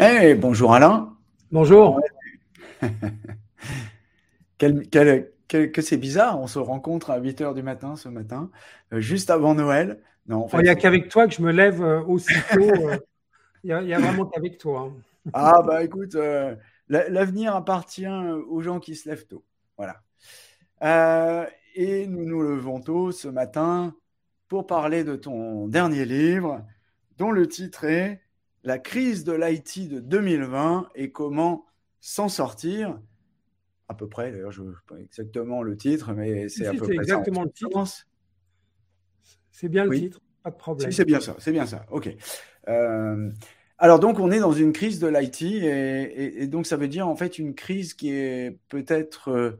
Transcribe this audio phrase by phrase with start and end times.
[0.00, 1.16] Eh, bonjour Alain.
[1.50, 2.00] Bonjour.
[4.58, 8.48] que c'est bizarre, on se rencontre à 8 h du matin ce matin,
[8.92, 10.00] euh, juste avant Noël.
[10.28, 12.60] Non, il n'y a qu'avec toi que je me lève euh, aussitôt.
[12.60, 12.96] Euh,
[13.64, 14.92] il n'y a, vraiment qu'avec toi.
[14.92, 15.02] Hein.
[15.32, 16.16] Ah, bah écoute,
[16.88, 19.44] l'avenir appartient aux gens qui se lèvent tôt.
[19.76, 20.00] Voilà.
[21.74, 23.94] et nous nous levons tôt ce matin
[24.46, 26.64] pour parler de ton dernier livre,
[27.18, 28.22] dont le titre est
[28.68, 31.64] La crise de l'IT de 2020 et comment
[32.00, 33.00] s'en sortir.
[33.88, 36.80] À peu près, d'ailleurs, je ne sais pas exactement le titre, mais c'est à peu
[36.80, 37.82] près exactement le titre.
[39.50, 40.92] C'est bien le titre, pas de problème.
[40.92, 41.86] C'est bien ça, c'est bien ça.
[41.90, 42.14] Ok.
[42.68, 43.30] Euh,
[43.78, 47.16] alors donc, on est dans une crise de l'IT et, donc ça veut dire en
[47.16, 49.52] fait une crise qui est peut-être euh,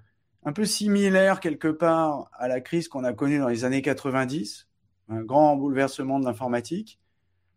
[0.45, 4.69] un peu similaire quelque part à la crise qu'on a connue dans les années 90,
[5.09, 7.01] un grand bouleversement de l'informatique.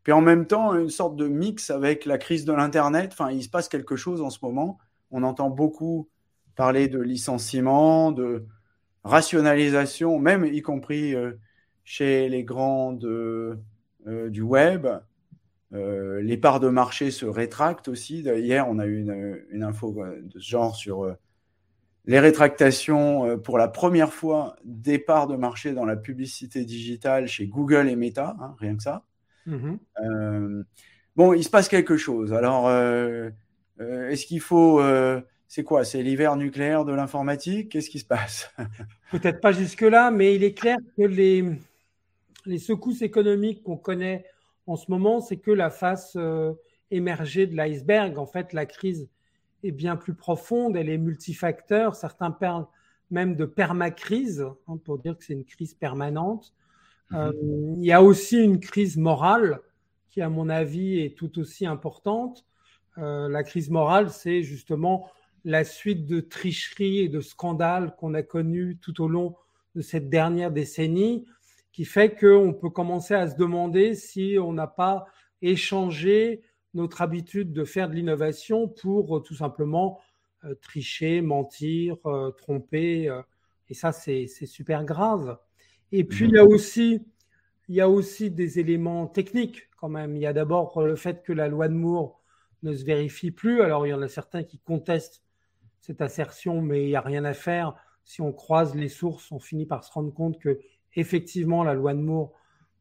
[0.04, 3.12] Puis en même temps, une sorte de mix avec la crise de l'Internet.
[3.14, 4.80] Enfin, il se passe quelque chose en ce moment.
[5.12, 6.10] On entend beaucoup
[6.56, 8.46] parler de licenciement, de
[9.04, 11.34] rationalisation, même y compris euh,
[11.84, 13.56] chez les grandes euh,
[14.30, 14.88] du web.
[15.74, 18.20] Euh, les parts de marché se rétractent aussi.
[18.22, 19.00] Hier, on a eu
[19.52, 21.16] une, info de ce genre sur
[22.06, 27.48] les rétractations pour la première fois des parts de marché dans la publicité digitale chez
[27.48, 29.04] Google et Meta, hein, rien que ça.
[29.46, 30.64] Mmh euh,
[31.16, 32.34] bon, il se passe quelque chose.
[32.34, 33.30] Alors, euh,
[33.80, 34.82] euh, est-ce qu'il faut.
[35.48, 35.84] c'est quoi?
[35.84, 37.70] C'est l'hiver nucléaire de l'informatique?
[37.70, 38.54] Qu'est-ce qui se passe?
[39.12, 41.46] Peut-être pas jusque-là, mais il est clair que les,
[42.46, 44.26] les secousses économiques qu'on connaît
[44.68, 46.16] en ce moment, c'est que la face
[46.92, 48.18] émergée de l'iceberg.
[48.18, 49.10] En fait, la crise
[49.64, 51.96] est bien plus profonde, elle est multifacteur.
[51.96, 52.68] Certains parlent
[53.10, 56.54] même de permacrise, hein, pour dire que c'est une crise permanente.
[57.14, 57.34] Euh,
[57.78, 59.60] il y a aussi une crise morale
[60.10, 62.46] qui, à mon avis, est tout aussi importante.
[62.98, 65.10] Euh, la crise morale, c'est justement
[65.44, 69.36] la suite de tricheries et de scandales qu'on a connus tout au long
[69.76, 71.26] de cette dernière décennie,
[71.72, 75.06] qui fait qu'on peut commencer à se demander si on n'a pas
[75.42, 76.42] échangé
[76.74, 80.00] notre habitude de faire de l'innovation pour euh, tout simplement
[80.64, 81.98] tricher, mentir,
[82.36, 83.16] tromper.
[83.70, 85.38] et ça, c'est super grave.
[85.92, 87.06] Et puis, il y a aussi,
[87.68, 90.16] il y a aussi des éléments techniques quand même.
[90.16, 92.22] Il y a d'abord le fait que la loi de Moore
[92.64, 93.62] ne se vérifie plus.
[93.62, 95.24] Alors, il y en a certains qui contestent
[95.80, 97.76] cette assertion, mais il n'y a rien à faire.
[98.04, 100.60] Si on croise les sources, on finit par se rendre compte que
[100.96, 102.34] effectivement la loi de Moore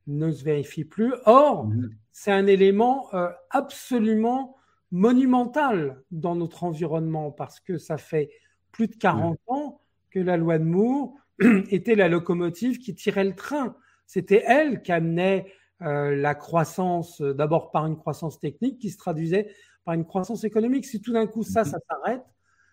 [0.06, 1.14] ne se vérifie plus.
[1.24, 1.94] Or, mhm.
[2.12, 4.56] c'est un élément euh, absolument
[4.90, 8.30] monumental dans notre environnement parce que ça fait
[8.72, 11.14] plus de 40 ans que la loi de Moore
[11.70, 13.76] était la locomotive qui tirait le train.
[14.06, 15.52] C'était elle qui amenait
[15.82, 20.44] euh, la croissance, euh, d'abord par une croissance technique qui se traduisait par une croissance
[20.44, 20.84] économique.
[20.84, 22.22] Si tout d'un coup ça, ça s'arrête,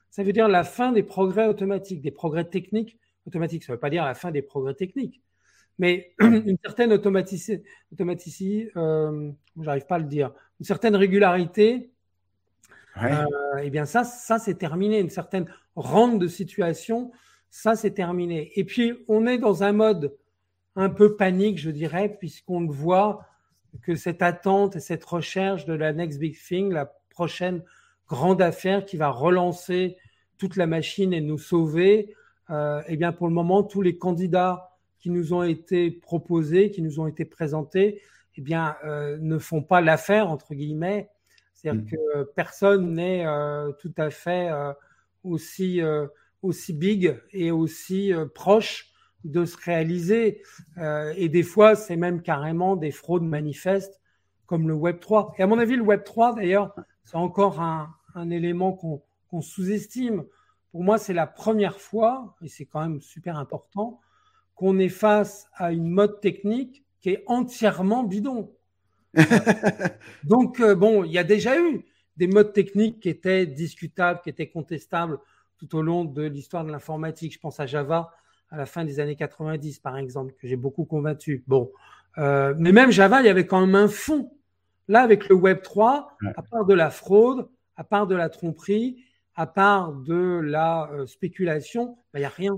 [0.10, 3.64] ça veut dire la fin des progrès automatiques, des progrès techniques automatiques.
[3.64, 5.22] Ça ne veut pas dire la fin des progrès techniques,
[5.80, 7.64] mais une certaine automaticité,
[8.76, 11.92] euh, j'arrive pas à le dire, une certaine régularité.
[13.04, 13.26] Euh,
[13.62, 15.00] eh bien ça, ça c'est terminé.
[15.00, 15.46] Une certaine
[15.76, 17.12] rente de situation
[17.50, 18.52] ça, c'est terminé.
[18.56, 20.16] Et puis, on est dans un mode
[20.76, 23.26] un peu panique, je dirais, puisqu'on le voit
[23.82, 27.64] que cette attente et cette recherche de la next big thing, la prochaine
[28.08, 29.98] grande affaire qui va relancer
[30.38, 32.14] toute la machine et nous sauver,
[32.50, 36.82] euh, eh bien, pour le moment, tous les candidats qui nous ont été proposés, qui
[36.82, 38.02] nous ont été présentés,
[38.36, 41.10] eh bien, euh, ne font pas l'affaire, entre guillemets.
[41.54, 41.88] C'est-à-dire mmh.
[41.88, 44.52] que personne n'est euh, tout à fait
[45.24, 45.82] aussi
[46.42, 48.92] aussi big et aussi euh, proche
[49.24, 50.42] de se réaliser.
[50.78, 54.00] Euh, et des fois, c'est même carrément des fraudes manifestes
[54.46, 55.36] comme le Web 3.
[55.38, 57.94] Et à mon avis, le Web 3, d'ailleurs, c'est encore un,
[58.32, 60.26] élément qu'on sous-estime.
[60.72, 64.00] Pour moi, c'est la première fois, et c'est quand même super important,
[64.56, 68.52] qu'on est face à une mode technique qui est entièrement bidon.
[70.24, 74.30] Donc, euh, bon, il y a déjà eu des modes techniques qui étaient discutables, qui
[74.30, 75.20] étaient contestables
[75.58, 77.34] tout au long de l'histoire de l'informatique.
[77.34, 78.12] Je pense à Java
[78.50, 81.44] à la fin des années 90, par exemple, que j'ai beaucoup convaincu.
[81.48, 81.72] Bon,
[82.18, 84.32] euh, mais même Java, il y avait quand même un fond.
[84.88, 89.04] Là, avec le Web 3, à part de la fraude, à part de la tromperie,
[89.36, 92.56] à part de la euh, spéculation, ben, il n'y a rien.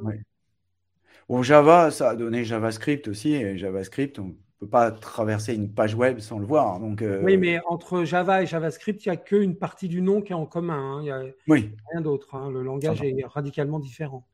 [1.28, 3.34] Bon, Java, ça a donné JavaScript aussi.
[3.34, 6.79] Et JavaScript, on peut pas traverser une page web sans le voir.
[6.79, 10.21] Donc, euh, Oui, mais entre Java et JavaScript, il n'y a qu'une partie du nom
[10.21, 10.97] qui est en commun.
[10.97, 11.00] Hein.
[11.00, 11.71] Il n'y a oui.
[11.91, 12.35] rien d'autre.
[12.35, 12.51] Hein.
[12.51, 14.25] Le langage est radicalement différent.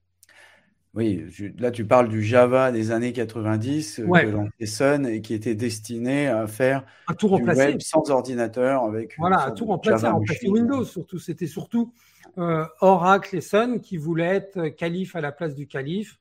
[0.95, 1.25] Oui,
[1.59, 5.53] là tu parles du Java des années 90 euh, que l'on Sun et qui était
[5.53, 7.65] destiné à faire à tout remplacer.
[7.65, 11.19] web sans ordinateur avec voilà à tout remplacer, à remplacer Windows surtout.
[11.19, 11.91] C'était surtout
[12.37, 16.17] euh, Oracle et Sun qui voulaient être calife à la place du calife,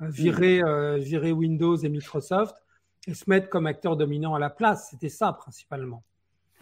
[0.00, 0.98] euh, virer, mm.
[0.98, 2.54] virer Windows et Microsoft
[3.06, 4.90] et se mettre comme acteur dominant à la place.
[4.90, 6.02] C'était ça principalement.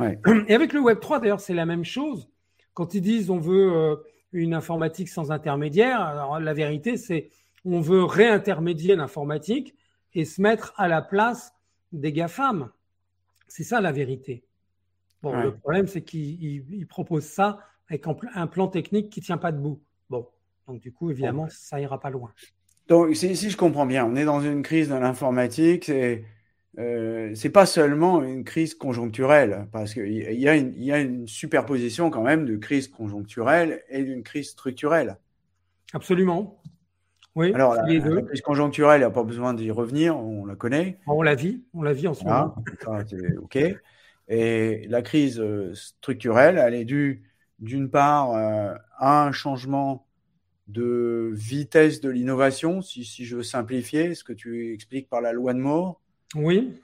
[0.00, 2.28] Et avec le Web 3 d'ailleurs c'est la même chose.
[2.74, 4.02] Quand ils disent on veut
[4.32, 7.30] une informatique sans intermédiaire, alors la vérité c'est
[7.64, 9.74] on veut réintermédier l'informatique
[10.14, 11.52] et se mettre à la place
[11.92, 12.70] des GAFAM.
[13.48, 14.44] C'est ça la vérité.
[15.22, 17.58] Bon, le problème, c'est qu'ils proposent ça
[17.88, 19.82] avec un plan technique qui ne tient pas debout.
[20.08, 20.26] Bon,
[20.66, 22.32] donc du coup, évidemment, ça ira pas loin.
[22.90, 25.84] Donc, si, je comprends bien, on est dans une crise de l'informatique.
[25.86, 26.24] C'est
[26.78, 31.26] euh, c'est pas seulement une crise conjoncturelle, parce qu'il y, a une, y a une
[31.26, 35.16] superposition quand même de crise conjoncturelle et d'une crise structurelle.
[35.92, 36.60] Absolument.
[37.34, 37.82] Oui, Alors, la,
[38.22, 40.98] crise conjoncturelle, il n'y a pas besoin d'y revenir, on la connaît.
[41.06, 42.54] On la vit, on la vit en ce moment.
[43.42, 43.58] OK.
[44.28, 47.24] Et la crise euh, structurelle, elle est due
[47.58, 50.06] d'une part euh, à un changement
[50.70, 55.32] de vitesse de l'innovation, si, si, je veux simplifier, ce que tu expliques par la
[55.32, 56.00] loi de Moore.
[56.34, 56.80] Oui.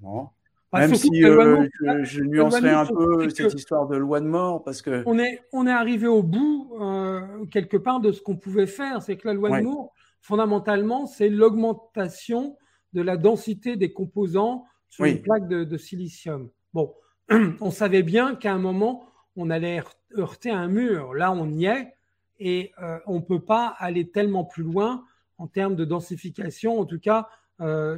[0.00, 0.28] Bon.
[0.72, 1.68] Bah, Même si euh,
[2.02, 5.68] je, nuancerais un peu cette histoire de loi de mort parce que on est on
[5.68, 9.34] est arrivé au bout euh, quelque part de ce qu'on pouvait faire, c'est que la
[9.34, 12.56] loi de Moore fondamentalement c'est l'augmentation
[12.92, 16.50] de la densité des composants sur une plaque de, silicium.
[16.72, 16.92] Bon,
[17.60, 19.80] on savait bien qu'à un moment on allait
[20.18, 21.14] heurter un mur.
[21.14, 21.93] Là, on y est
[22.38, 25.04] et euh, on ne peut pas aller tellement plus loin
[25.38, 27.28] en termes de densification, en tout cas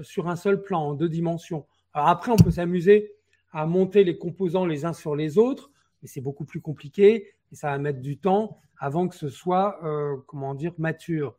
[0.02, 1.66] sur un seul plan, en deux dimensions.
[1.94, 3.14] Alors après, on peut s'amuser
[3.52, 5.70] à monter les composants les uns sur les autres,
[6.02, 9.82] mais c'est beaucoup plus compliqué et ça va mettre du temps avant que ce soit,
[9.82, 11.38] euh, comment dire, mature.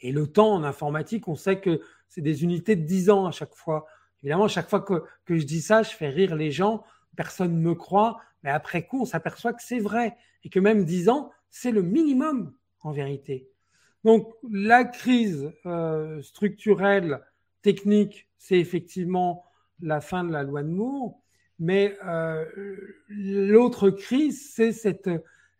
[0.00, 3.30] Et le temps en informatique, on sait que c'est des unités de 10 ans à
[3.30, 3.86] chaque fois.
[4.22, 6.82] Évidemment, à chaque fois que, que je dis ça, je fais rire les gens,
[7.16, 10.84] personne ne me croit, mais après coup, on s'aperçoit que c'est vrai et que même
[10.84, 13.48] 10 ans, c'est le minimum en vérité.
[14.02, 17.20] Donc la crise euh, structurelle,
[17.60, 19.44] technique, c'est effectivement
[19.80, 21.20] la fin de la loi de Moore.
[21.60, 22.44] Mais euh,
[23.08, 25.08] l'autre crise, c'est cette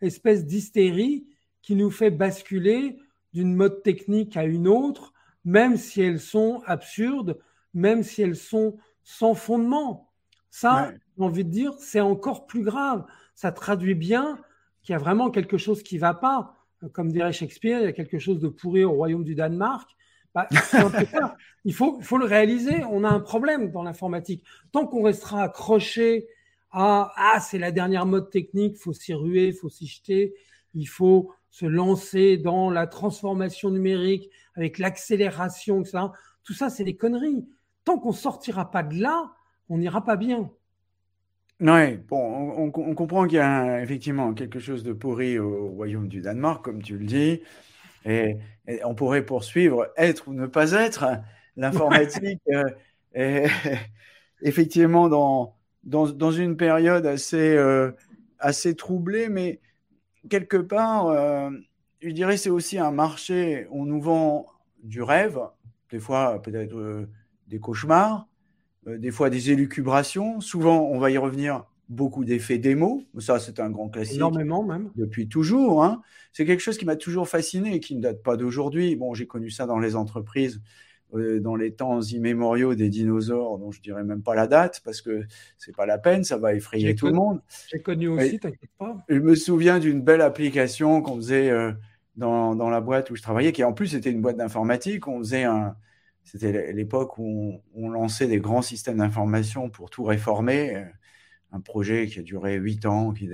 [0.01, 1.29] espèce d'hystérie
[1.61, 2.99] qui nous fait basculer
[3.33, 5.13] d'une mode technique à une autre,
[5.45, 7.39] même si elles sont absurdes,
[7.75, 10.11] même si elles sont sans fondement.
[10.51, 13.07] Ça, j'ai envie de dire, c'est encore plus grave.
[13.35, 14.39] Ça traduit bien
[14.83, 16.57] qu'il y a vraiment quelque chose qui ne va pas.
[16.93, 19.89] Comme dirait Shakespeare, il y a quelque chose de pourri au royaume du Danemark.
[20.35, 20.49] Bah,
[21.65, 22.83] il faut, faut le réaliser.
[22.91, 24.45] On a un problème dans l'informatique.
[24.73, 26.27] Tant qu'on restera accroché
[26.73, 30.35] à ah c'est la dernière mode technique, faut s'y ruer, faut s'y jeter,
[30.75, 36.13] il faut se lancer dans la transformation numérique avec l'accélération, ça.
[36.45, 37.47] Tout ça, c'est des conneries.
[37.85, 39.33] Tant qu'on sortira pas de là,
[39.69, 40.51] on n'ira pas bien.
[41.63, 46.09] Oui, bon, on, on comprend qu'il y a effectivement quelque chose de pourri au royaume
[46.09, 47.41] du Danemark, comme tu le dis.
[48.05, 48.37] Et,
[48.85, 51.07] on pourrait poursuivre être ou ne pas être.
[51.57, 52.41] L'informatique
[53.15, 53.47] est
[54.43, 55.55] effectivement dans,
[55.85, 57.93] dans, dans, une période assez, euh,
[58.41, 59.61] assez troublée, mais
[60.29, 61.51] quelque part, euh,
[62.01, 64.47] je dirais c'est aussi un marché où on nous vend
[64.83, 65.39] du rêve,
[65.93, 67.09] des fois peut-être euh,
[67.47, 68.27] des cauchemars,
[68.87, 70.41] des fois des élucubrations.
[70.41, 73.05] Souvent, on va y revenir, beaucoup d'effets démo.
[73.19, 74.17] Ça, c'est un grand classique.
[74.17, 74.91] Énormément même.
[74.97, 75.85] Depuis toujours.
[75.85, 76.03] Hein.
[76.33, 78.97] C'est quelque chose qui m'a toujours fasciné et qui ne date pas d'aujourd'hui.
[78.97, 80.61] Bon, j'ai connu ça dans les entreprises
[81.15, 85.03] euh, dans les temps immémoriaux des dinosaures, dont je dirais même pas la date parce
[85.03, 85.25] que
[85.59, 87.43] c'est pas la peine, ça va effrayer tout le monde.
[87.71, 88.97] J'ai connu aussi, t'inquiète pas.
[89.11, 91.73] Je me souviens d'une belle application qu'on faisait euh,
[92.17, 95.07] dans, dans, la boîte où je travaillais, qui en plus était une boîte d'informatique.
[95.07, 95.77] On faisait un,
[96.25, 100.77] c'était l'époque où on, on, lançait des grands systèmes d'information pour tout réformer.
[100.77, 100.85] Euh,
[101.53, 103.29] un projet qui a duré huit ans, qui,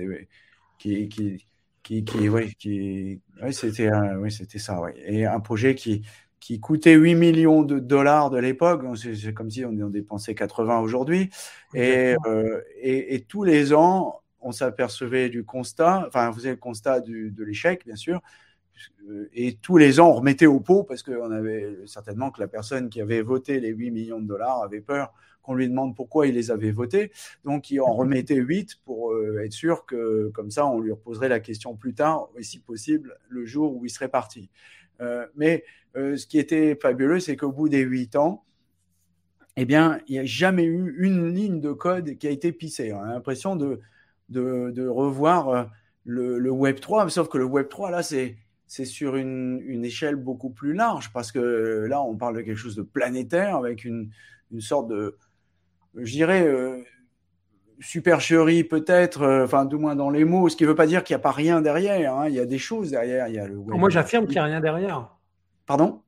[0.77, 1.45] qui, qui,
[1.83, 4.93] qui, qui, ouais, qui ouais, c'était, oui, c'était ça, ouais.
[5.05, 6.03] Et un projet qui,
[6.39, 10.79] qui coûtait 8 millions de dollars de l'époque, c'est comme si on en dépensait 80
[10.79, 11.29] aujourd'hui,
[11.73, 16.57] et, euh, et, et, tous les ans, on s'apercevait du constat, enfin, on faisait le
[16.57, 18.21] constat du, de l'échec, bien sûr,
[19.33, 22.89] et tous les ans, on remettait au pot parce qu'on avait certainement que la personne
[22.89, 26.35] qui avait voté les 8 millions de dollars avait peur qu'on lui demande pourquoi il
[26.35, 27.11] les avait votés.
[27.43, 31.29] Donc, il en remettait 8 pour euh, être sûr que, comme ça, on lui reposerait
[31.29, 34.49] la question plus tard, et si possible, le jour où il serait parti.
[35.01, 35.63] Euh, mais
[35.95, 38.43] euh, ce qui était fabuleux, c'est qu'au bout des 8 ans,
[39.55, 42.93] eh bien, il n'y a jamais eu une ligne de code qui a été pissée.
[42.93, 43.79] On a l'impression de,
[44.29, 45.69] de, revoir
[46.05, 48.37] le, Web 3, sauf que le Web 3, là, c'est
[48.69, 52.55] c'est sur une, une, échelle beaucoup plus large, parce que là, on parle de quelque
[52.55, 54.11] chose de planétaire, avec une,
[54.51, 55.17] une sorte de,
[55.95, 56.83] je dirais, euh,
[57.79, 61.03] supercherie peut-être, euh, enfin, du moins dans les mots, ce qui ne veut pas dire
[61.03, 62.13] qu'il n'y a pas rien derrière.
[62.13, 62.27] Hein.
[62.29, 63.27] Il y a des choses derrière.
[63.27, 65.15] Il y a le web Moi, j'affirme qu'il n'y a rien derrière.
[65.65, 66.03] Pardon?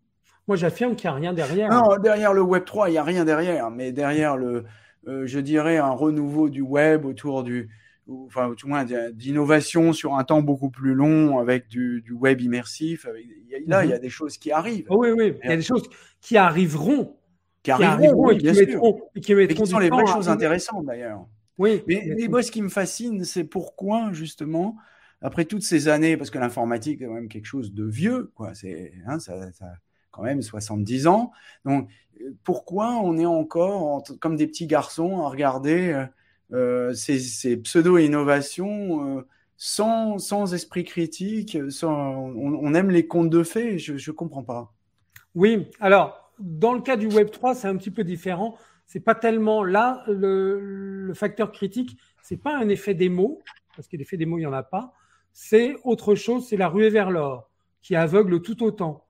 [0.48, 1.70] Moi, j'affirme qu'il n'y a rien derrière.
[1.72, 4.66] Non, derrière le Web 3, il n'y a rien derrière, mais derrière le,
[5.08, 7.70] euh, je dirais, un renouveau du web autour du,
[8.10, 13.06] enfin, tout moins d'innovation sur un temps beaucoup plus long avec du, web immersif.
[13.68, 14.02] là, il y a mhm.
[14.02, 14.86] des choses qui arrivent.
[14.90, 15.90] Oh oui, oui, il y a des choses
[16.20, 17.18] qui arriveront.
[17.64, 21.28] Qui, arriveront, et, qui mettront, et qui mettront, sont les vraies choses intéressantes d'ailleurs.
[21.60, 21.84] Oui.
[21.88, 24.78] Mais, moi, ce qui me fascine, c'est pourquoi, justement,
[25.22, 28.56] après toutes ces années, parce que l'informatique est quand même quelque chose de vieux, quoi,
[28.56, 29.68] c'est, hein, ça, ça,
[30.10, 31.32] quand même 70 ans.
[31.64, 31.88] Donc,
[32.44, 36.08] pourquoi on est encore comme des petits garçons à regarder
[36.54, 39.28] euh, ces, pseudo-innovations euh,
[39.58, 44.74] sans, esprit critique on, aime les contes de fées, je ne comprends pas.
[45.36, 48.58] Oui, alors, dans le cas du Web 3, c'est un petit peu différent.
[48.86, 53.40] C'est pas tellement là le, facteur critique, c'est pas un effet démo,
[53.76, 54.94] parce que l'effet démo, il n'y en a pas.
[55.34, 57.50] C'est autre chose, c'est la ruée vers l'or,
[57.82, 59.06] qui aveugle tout autant.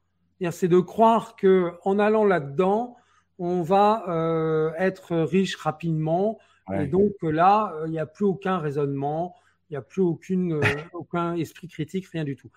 [0.51, 2.95] C'est de croire que en allant là-dedans,
[3.37, 6.39] on va euh, être riche rapidement.
[6.73, 9.35] Et donc là, euh, il n'y a plus aucun raisonnement,
[9.69, 10.61] il n'y a plus aucune, euh,
[10.93, 12.49] aucun esprit critique, rien du tout.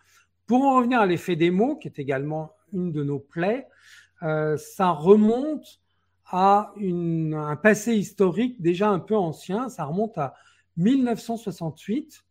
[0.46, 3.66] Pour en revenir à l'effet des mots, qui est également une de nos plaies,
[4.20, 5.80] ça remonte
[6.26, 9.68] à une, un passé historique déjà un peu ancien.
[9.68, 10.34] Ça remonte à
[10.78, 12.25] 1968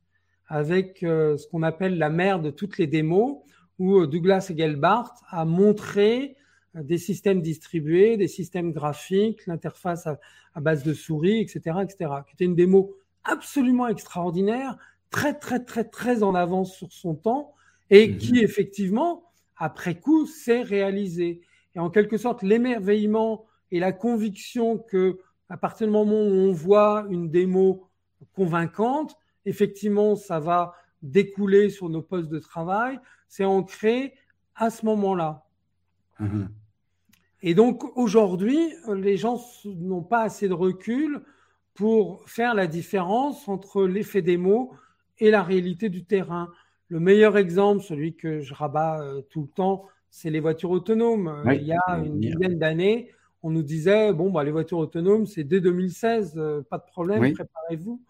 [0.47, 3.43] avec ce qu'on appelle la mère de toutes les démos,
[3.79, 6.35] où Douglas Gelbart a montré
[6.75, 10.19] des systèmes distribués, des systèmes graphiques, l'interface à,
[10.59, 14.77] base de souris, etc., etc., qui était une démo absolument extraordinaire,
[15.09, 17.53] très, très, très, très en avance sur son temps,
[17.89, 18.17] et mhm.
[18.17, 21.41] qui, effectivement, après coup, s'est réalisé.
[21.75, 26.51] Et en quelque sorte, l'émerveillement et la conviction que, à partir du moment où on
[26.51, 27.87] voit une démo
[28.33, 29.15] convaincante,
[29.45, 34.13] effectivement, ça va découler sur nos postes de travail, c'est ancré
[34.55, 35.45] à ce moment-là.
[36.19, 36.49] Mhm.
[37.45, 41.21] Et donc aujourd'hui, les gens n'ont pas assez de recul
[41.73, 44.71] pour faire la différence entre l'effet des mots
[45.19, 46.50] et la réalité du terrain.
[46.88, 51.43] Le meilleur exemple, celui que je rabats euh, tout le temps, c'est les voitures autonomes.
[51.51, 55.43] Il y a une dizaine d'années, on nous disait bon, bah, les voitures autonomes, c'est
[55.43, 58.01] dès 2016, euh, pas de problème, préparez-vous.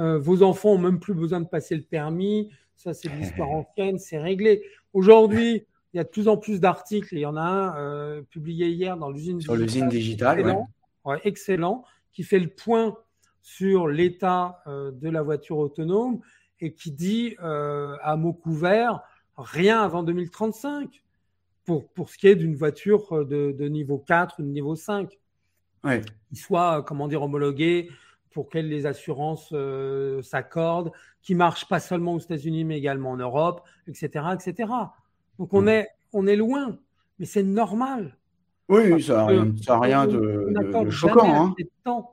[0.00, 2.50] Euh, vos enfants ont même plus besoin de passer le permis.
[2.74, 4.64] Ça, c'est de l'histoire ancienne, c'est réglé.
[4.94, 7.14] Aujourd'hui, il y a de plus en plus d'articles.
[7.14, 10.68] Il y en a un euh, publié hier dans l'usine sur l'usine digitale, excellent,
[11.24, 12.96] excellent, qui fait le point
[13.42, 16.20] sur l'état euh, de la voiture autonome
[16.60, 19.00] et qui dit euh, à mots couverts
[19.36, 21.02] rien avant 2035
[21.64, 25.18] pour, pour ce qui est d'une voiture de, de, niveau 4 ou de niveau 5.
[25.82, 26.02] Ouais.
[26.28, 27.90] Qui soit, comment dire, homologué
[28.32, 29.52] pour qu'elles les assurances
[30.22, 30.92] s'accordent,
[31.22, 34.68] qui marche pas seulement aux États-Unis mais également en Europe, etc., etc.
[35.40, 36.78] Donc on, est, on est loin,
[37.18, 38.18] mais c'est normal.
[38.68, 39.26] Oui, ça n'a
[39.80, 41.54] rien, de, choquant.
[41.86, 42.04] Hein.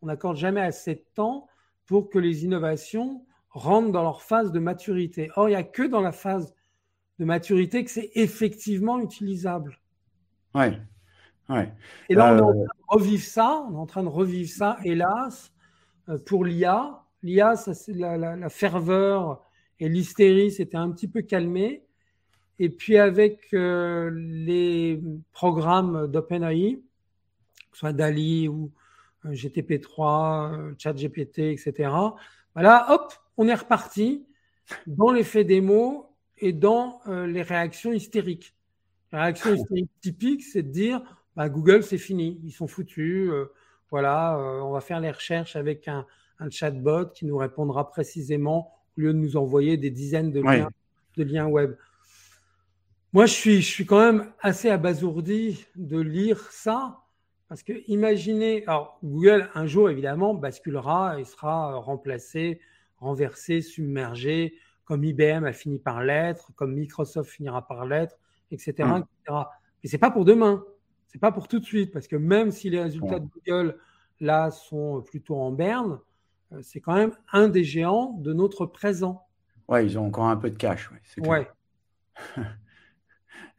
[0.00, 1.48] On n'accorde jamais assez de temps
[1.86, 5.30] pour que les innovations rentrent dans leur phase de maturité.
[5.34, 6.54] Or, il n'y a que dans la phase
[7.18, 9.80] de maturité que c'est effectivement utilisable.
[10.54, 10.66] Oui.
[12.08, 14.08] Et là, on est en euh, train de revivre ça, on est en train de
[14.08, 15.52] revivre ça, hélas,
[16.08, 17.02] euh, pour l'IA.
[17.24, 17.54] L'IA,
[17.88, 19.42] la, la, la, ferveur
[19.80, 21.85] et l'hystérie s'étaient un petit peu calmées.
[22.58, 25.00] Et puis avec euh, les
[25.32, 28.72] programmes d'OpenAI, que ce soit DALI ou
[29.26, 31.90] euh, GTP3, euh, ChatGPT, etc.,
[32.54, 34.26] voilà, hop, on est reparti
[34.86, 36.06] dans l'effet démo
[36.38, 38.54] et dans les réactions hystériques.
[39.12, 41.02] La réaction hystérique typique, c'est de dire
[41.36, 43.30] bah, Google, c'est fini, ils sont foutus.
[43.90, 46.06] voilà, on va faire les recherches avec un,
[46.40, 50.70] un, chatbot qui nous répondra précisément au lieu de nous envoyer des dizaines de liens,
[51.18, 51.74] de liens web.
[53.16, 57.00] Moi, je suis, je suis quand même assez abasourdi de lire ça,
[57.48, 62.60] parce que imaginez, alors Google un jour évidemment basculera et sera remplacé,
[62.98, 68.18] renversé, submergé, comme IBM a fini par l'être, comme Microsoft finira par l'être,
[68.50, 68.96] etc., mmh.
[68.98, 69.38] etc.
[69.82, 70.62] Mais c'est pas pour demain,
[71.06, 73.78] c'est pas pour tout de suite, parce que même si les résultats de Google
[74.20, 76.00] là sont plutôt en berne,
[76.52, 79.26] euh, c'est quand même un des géants de notre présent.
[79.68, 80.90] Ouais, ils ont encore un peu de cash.
[81.16, 81.26] Ouais.
[81.26, 81.50] ouais.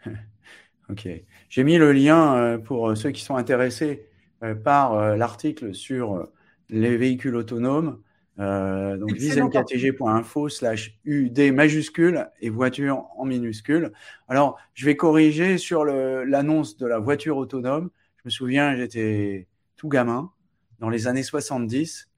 [0.89, 1.07] ok.
[1.49, 4.07] J'ai mis le lien euh, pour euh, ceux qui sont intéressés
[4.43, 6.27] euh, par l'article sur
[6.69, 8.01] les véhicules autonomes.
[8.39, 13.93] Euh, donc visemktg.info slash UD majuscule et voiture en minuscule.
[14.27, 17.89] Alors, je vais corriger sur l'annonce de la voiture autonome.
[18.17, 20.31] Je me souviens, j'étais tout gamin
[20.79, 22.09] dans les années 70.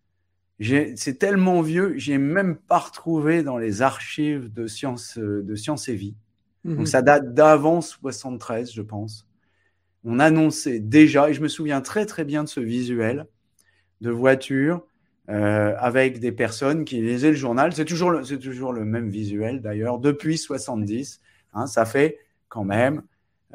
[0.60, 5.96] C'est tellement vieux, j'ai même pas retrouvé dans les archives de sciences de sciences et
[5.96, 6.15] vie.
[6.70, 6.86] Donc mhm.
[6.86, 9.28] ça date d'avant 73, je pense.
[10.04, 13.26] On annonçait déjà, et je me souviens très très bien de ce visuel
[14.02, 14.86] de voiture
[15.30, 17.74] euh, avec des personnes qui lisaient le journal.
[17.74, 21.22] C'est toujours, le, toujours le même visuel d'ailleurs, depuis 70.
[21.54, 23.02] Hein, ça fait quand même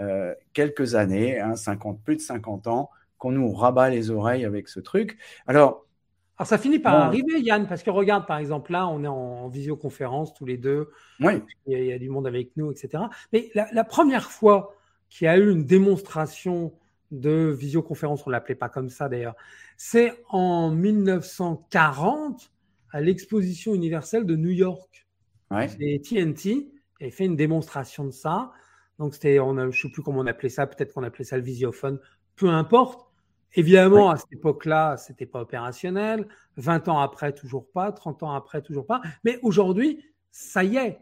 [0.01, 4.69] euh, quelques années, hein, 50, plus de 50 ans, qu'on nous rabat les oreilles avec
[4.69, 5.19] ce truc.
[5.47, 5.87] Alors,
[6.37, 9.49] alors ça finit par arriver, Yann, parce que regarde, par exemple, là, on est en,
[9.49, 10.91] visioconférence tous les deux.
[11.21, 11.35] Oui.
[11.67, 13.05] Il y, a, du monde avec nous, etc.
[13.33, 14.75] Mais la, la première fois
[15.09, 16.73] qu'il y a eu une démonstration
[17.13, 19.37] de visioconférence, on ne l'appelait pas comme ça d'ailleurs,
[19.77, 22.51] c'est en 1940
[22.91, 25.07] à l'exposition universelle de New York.
[25.51, 25.69] Ouais.
[25.81, 28.53] Et TNT avait fait une démonstration de ça.
[28.99, 31.43] Donc c'était, je ne sais plus comment on appelait ça, peut-être qu'on appelait ça le
[31.43, 31.99] visiophone,
[32.37, 33.09] peu importe.
[33.55, 36.27] Évidemment, à cette époque-là, c'était pas opérationnel.
[36.57, 37.93] 20 ans après, toujours pas.
[37.93, 39.01] 30 ans après, toujours pas.
[39.25, 40.99] Mais aujourd'hui, ça y est.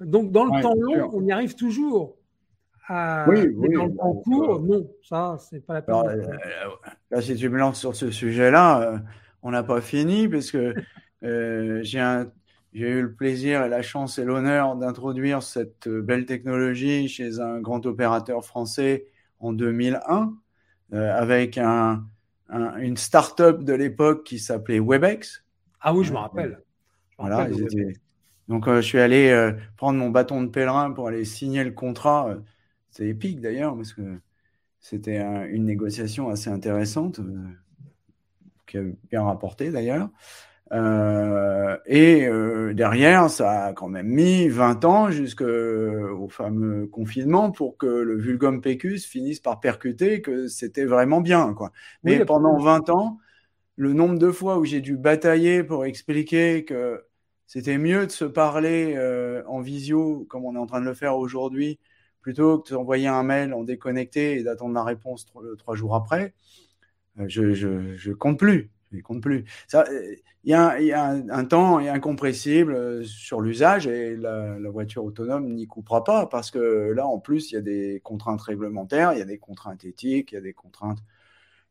[0.00, 2.16] Donc, dans le temps long, on y arrive toujours
[2.88, 5.94] oui, oui, dans le concours, non, ça, c'est pas la peine.
[5.96, 6.26] Euh,
[7.10, 8.98] là, si tu me lances sur ce sujet-là, euh,
[9.42, 10.74] on n'a pas fini parce que
[11.24, 12.00] euh, j'ai
[12.72, 17.84] eu le plaisir et la chance et l'honneur d'introduire cette belle technologie chez un grand
[17.86, 19.06] opérateur français
[19.40, 20.32] en 2001
[20.92, 22.04] avec un,
[22.50, 25.44] une start-up de l'époque qui s'appelait Webex.
[25.80, 26.60] Ah oui, je me rappelle.
[27.18, 27.48] voilà,
[28.48, 32.36] donc je suis allé prendre mon bâton de pèlerin pour aller signer le contrat
[32.96, 34.20] c'est épique d'ailleurs, parce que
[34.80, 37.46] c'était une négociation assez intéressante, euh,
[38.66, 40.08] qui a bien rapporté d'ailleurs.
[40.72, 47.76] Euh, et euh, derrière, ça a quand même mis 20 ans jusqu'au fameux confinement pour
[47.76, 51.54] que le vulgum pecus finisse par percuter que c'était vraiment bien.
[51.54, 51.72] Quoi.
[52.02, 53.18] Mais pendant 20 ans,
[53.76, 57.04] le nombre de fois où j'ai dû batailler pour expliquer que
[57.46, 58.98] c'était mieux de se parler
[59.46, 61.78] en visio, comme on est en train de le faire aujourd'hui,
[62.26, 65.26] plutôt que d'envoyer un mail en déconnecté et d'attendre la réponse
[65.58, 66.34] trois, jours après,
[67.20, 68.68] euh, je, je, compte plus.
[68.92, 69.44] Je compte plus.
[70.44, 76.04] Il y, a, un, temps incompressible euh, sur l'usage et la, voiture autonome n'y coupera
[76.04, 79.26] pas parce que là, en plus, il y a des contraintes réglementaires, il y a
[79.26, 81.02] des contraintes éthiques, il y a des contraintes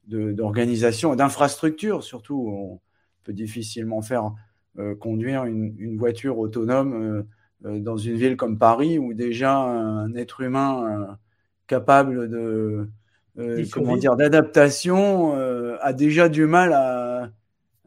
[0.07, 2.47] d'organisation et d'infrastructure surtout.
[2.49, 2.79] On
[3.23, 4.33] peut difficilement faire
[4.77, 7.25] euh, conduire une, voiture autonome
[7.65, 11.13] euh, dans une ville comme Paris où déjà un être humain euh,
[11.67, 12.89] capable de
[13.37, 15.33] euh, comment dire d'adaptation
[15.79, 17.31] a déjà du mal à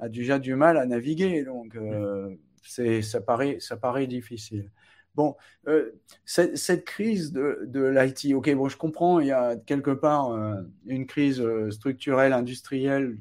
[0.00, 1.76] a déjà du mal à naviguer donc
[2.62, 4.70] c'est ça paraît ça paraît difficile.
[5.14, 5.36] Bon
[6.24, 10.36] cette, cette, crise de, de l'IT ok bon je comprends il y a quelque part
[10.86, 13.18] une crise structurelle industrielle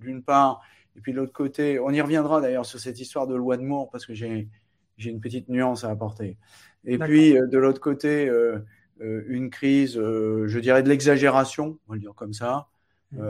[0.00, 0.60] d'une part
[0.96, 3.62] et puis de l'autre côté on y reviendra d'ailleurs sur cette histoire de loi de
[3.62, 4.48] Moore parce que j'ai
[4.96, 6.36] j'ai une petite nuance à apporter.
[6.84, 8.58] Et puis, euh, de l'autre côté, euh, euh,
[9.02, 12.68] une crise, je dirais de l'exagération, on va le dire comme ça.
[13.12, 13.22] Mmh.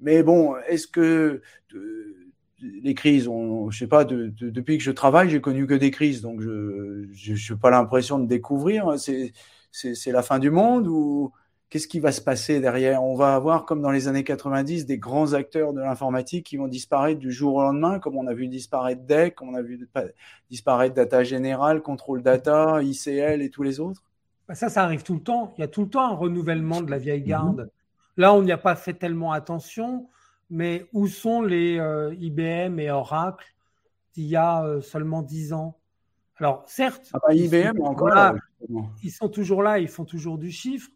[0.00, 1.40] mais bon, est-ce que
[2.60, 6.22] les crises, on, je sais pas, depuis que je travaille, j'ai connu que des crises,
[6.22, 8.94] donc je n'ai pas l'impression de découvrir.
[8.98, 11.32] C'est la fin du monde ou
[11.70, 13.02] qu'est-ce qui va se passer derrière?
[13.02, 16.68] On va avoir, comme dans les années 90, des grands acteurs de l'informatique qui vont
[16.68, 19.78] disparaître du jour au lendemain, comme on a vu disparaître DEC, comme on a vu
[20.50, 24.02] disparaître Data Général, Control Data, ICL et tous les autres
[24.54, 25.54] Ça, ça arrive tout le temps.
[25.56, 27.28] Il y a tout le temps un renouvellement de la vieille mhm.
[27.28, 27.70] garde.
[28.16, 30.08] Là, on n'y a pas fait tellement attention,
[30.50, 33.46] mais où sont les euh, IBM et Oracle
[34.14, 35.78] d'il y a euh, seulement 10 ans?
[36.36, 38.10] Alors, certes, ah bah, IBM, encore
[39.02, 40.90] ils sont toujours là, ils font toujours du chiffre,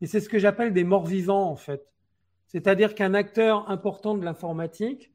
[0.00, 1.86] et c'est ce que j'appelle des morts vivants, en fait.
[2.46, 5.12] C'est-à-dire qu'un acteur important de l'informatique,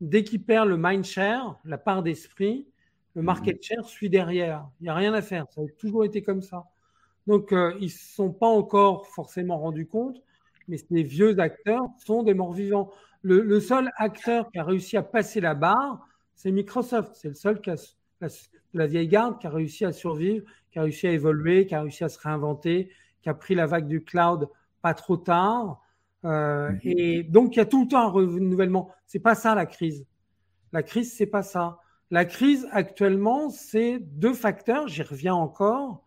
[0.00, 2.68] dès qu'il perd le mind share, la part d'esprit,
[3.14, 3.26] le mhm.
[3.26, 4.68] market share suit derrière.
[4.80, 5.46] Il n'y a rien à faire.
[5.50, 6.64] Ça a toujours été comme ça.
[7.26, 10.22] Donc, euh, ils ne se sont pas encore forcément rendus compte,
[10.68, 12.90] mais ces vieux acteurs sont des morts vivants.
[13.22, 17.12] Le, seul acteur qui a réussi à passer la barre, c'est Microsoft.
[17.14, 17.76] C'est le seul qui a,
[18.20, 18.28] la,
[18.72, 21.82] la vieille garde qui a réussi à survivre, qui a réussi à évoluer, qui a
[21.82, 22.90] réussi à se réinventer,
[23.22, 24.48] qui a pris la vague du cloud
[24.86, 25.82] pas trop tard.
[26.24, 26.80] Euh, mhm.
[26.84, 28.90] Et donc, il y a tout le temps un renouvellement.
[29.06, 30.06] C'est pas ça la crise.
[30.72, 31.80] La crise, c'est pas ça.
[32.12, 34.86] La crise actuellement, c'est deux facteurs.
[34.86, 36.05] J'y reviens encore.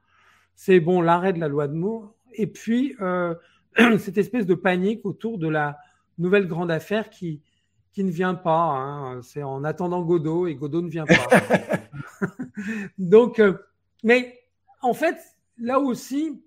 [0.61, 3.33] C'est bon l'arrêt de la loi de Moore et puis euh,
[3.97, 5.79] cette espèce de panique autour de la
[6.17, 7.41] nouvelle grande affaire qui
[7.95, 8.75] ne vient pas.
[8.75, 9.21] Hein.
[9.21, 11.29] C'est en attendant Godot et Godot ne vient pas.
[12.97, 13.53] Donc, euh,
[14.03, 14.37] mais
[14.81, 15.17] en fait,
[15.57, 16.43] là aussi,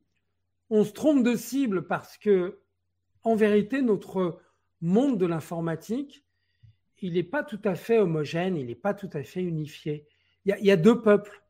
[0.69, 2.61] on se trompe de cible parce que,
[3.23, 4.43] en vérité, notre
[4.83, 6.23] monde de l'informatique,
[7.01, 10.07] il n'est pas tout à fait homogène, il n'est pas tout à fait unifié.
[10.45, 11.43] Il y, a, deux peuples,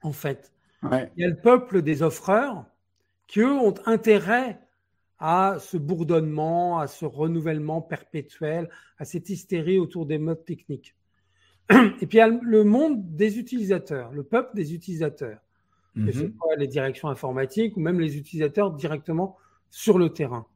[0.00, 0.53] en fait.
[1.16, 2.64] Il y a le peuple des offreurs
[3.26, 4.60] qui, eux, ont intérêt
[5.18, 8.68] à ce bourdonnement, à ce renouvellement perpétuel,
[8.98, 10.94] à cette hystérie autour des modes techniques.
[11.70, 15.38] Et puis il y a le monde des utilisateurs, le peuple des utilisateurs.
[15.94, 16.10] Mm
[16.56, 19.36] les directions informatiques ou même les utilisateurs directement
[19.70, 20.46] sur le terrain.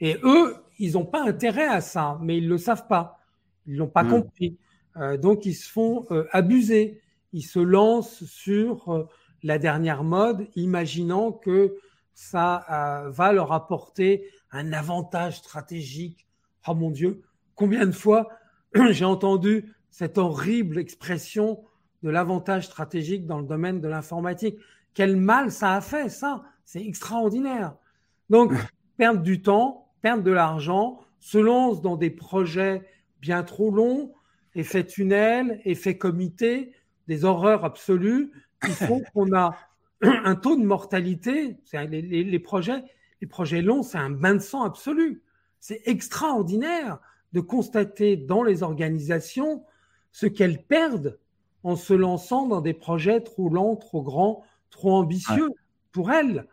[0.00, 3.20] Et eux, ils n'ont pas intérêt à ça, mais ils ne le savent pas.
[3.66, 4.10] Ils l'ont pas mm.
[4.10, 4.58] compris.
[4.96, 7.00] Euh, donc ils se font euh, abuser.
[7.32, 9.08] Ils se lancent sur euh,
[9.42, 11.76] la dernière mode, imaginant que
[12.14, 16.26] ça euh, va leur apporter un avantage stratégique.
[16.66, 17.22] Oh mon Dieu,
[17.54, 18.28] combien de fois
[18.90, 21.62] j'ai entendu cette horrible expression
[22.02, 24.58] de l'avantage stratégique dans le domaine de l'informatique.
[24.94, 27.74] Quel mal ça a fait, ça C'est extraordinaire.
[28.28, 28.52] Donc,
[28.96, 32.82] perdre du temps, perdre de l'argent, se lance dans des projets
[33.20, 34.12] bien trop longs,
[34.54, 36.72] effet tunnel, effet comité,
[37.06, 38.32] des horreurs absolues
[38.64, 39.56] qui font qu'on a
[40.02, 42.82] un taux de mortalité, les, les, projets,
[43.20, 45.22] les projets longs, c'est un bain de sang absolu.
[45.60, 46.98] C'est extraordinaire
[47.32, 49.64] de constater dans les organisations
[50.12, 51.18] ce qu'elles perdent
[51.62, 55.50] en se lançant dans des projets trop lents, trop grands, trop ambitieux
[55.92, 56.46] pour elles.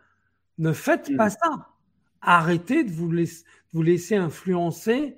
[0.58, 1.68] Ne faites pas ça.
[2.20, 5.16] Arrêtez de vous, laisser, vous laisser influencer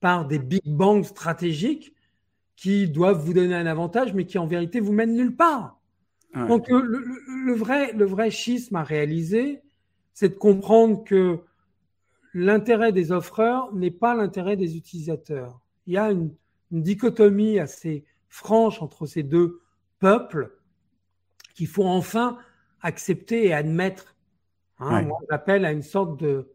[0.00, 1.94] par des big bangs stratégiques
[2.56, 5.80] qui doivent vous donner un avantage, mais qui en vérité vous mènent nulle part.
[6.34, 9.60] Donc le, vrai, le vrai schisme à réaliser,
[10.14, 11.40] c'est de comprendre que
[12.32, 15.60] l'intérêt des offreurs n'est pas l'intérêt des utilisateurs.
[15.86, 16.34] Il y a une,
[16.70, 19.60] dichotomie assez franche entre ces deux
[19.98, 20.56] peuples
[21.54, 22.38] qu'il faut enfin
[22.80, 24.16] accepter et admettre.
[24.78, 26.48] Hein, Moi, j'appelle à une sorte de,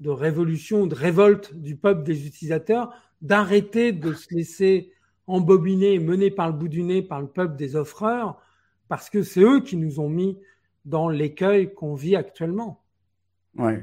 [0.00, 4.92] de révolution, de révolte du peuple des utilisateurs, d'arrêter de se laisser
[5.28, 8.40] embobiner, mener par le bout du nez par le peuple des offreurs,
[8.88, 10.38] parce que c'est eux qui nous ont mis
[10.84, 12.82] dans l'écueil qu'on vit actuellement.
[13.56, 13.74] Oui.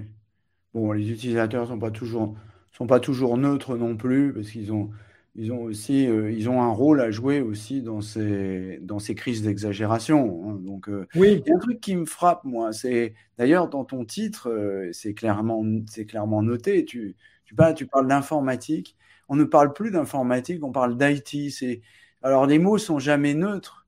[0.74, 2.36] Bon, les utilisateurs sont pas toujours
[2.72, 4.90] sont pas toujours neutres non plus parce qu'ils ont
[5.38, 9.16] ils ont aussi euh, ils ont un rôle à jouer aussi dans ces dans ces
[9.16, 10.50] crises d'exagération.
[10.50, 10.60] Hein.
[10.62, 11.42] Donc euh, oui.
[11.46, 14.90] il y a un truc qui me frappe moi, c'est d'ailleurs dans ton titre euh,
[14.92, 16.86] c'est clairement c'est clairement noté.
[16.86, 17.16] Tu
[17.46, 18.96] tu parles tu parles d'informatique.
[19.28, 21.52] On ne parle plus d'informatique, on parle d'IT.
[21.52, 21.82] C'est
[22.24, 23.85] alors les mots sont jamais neutres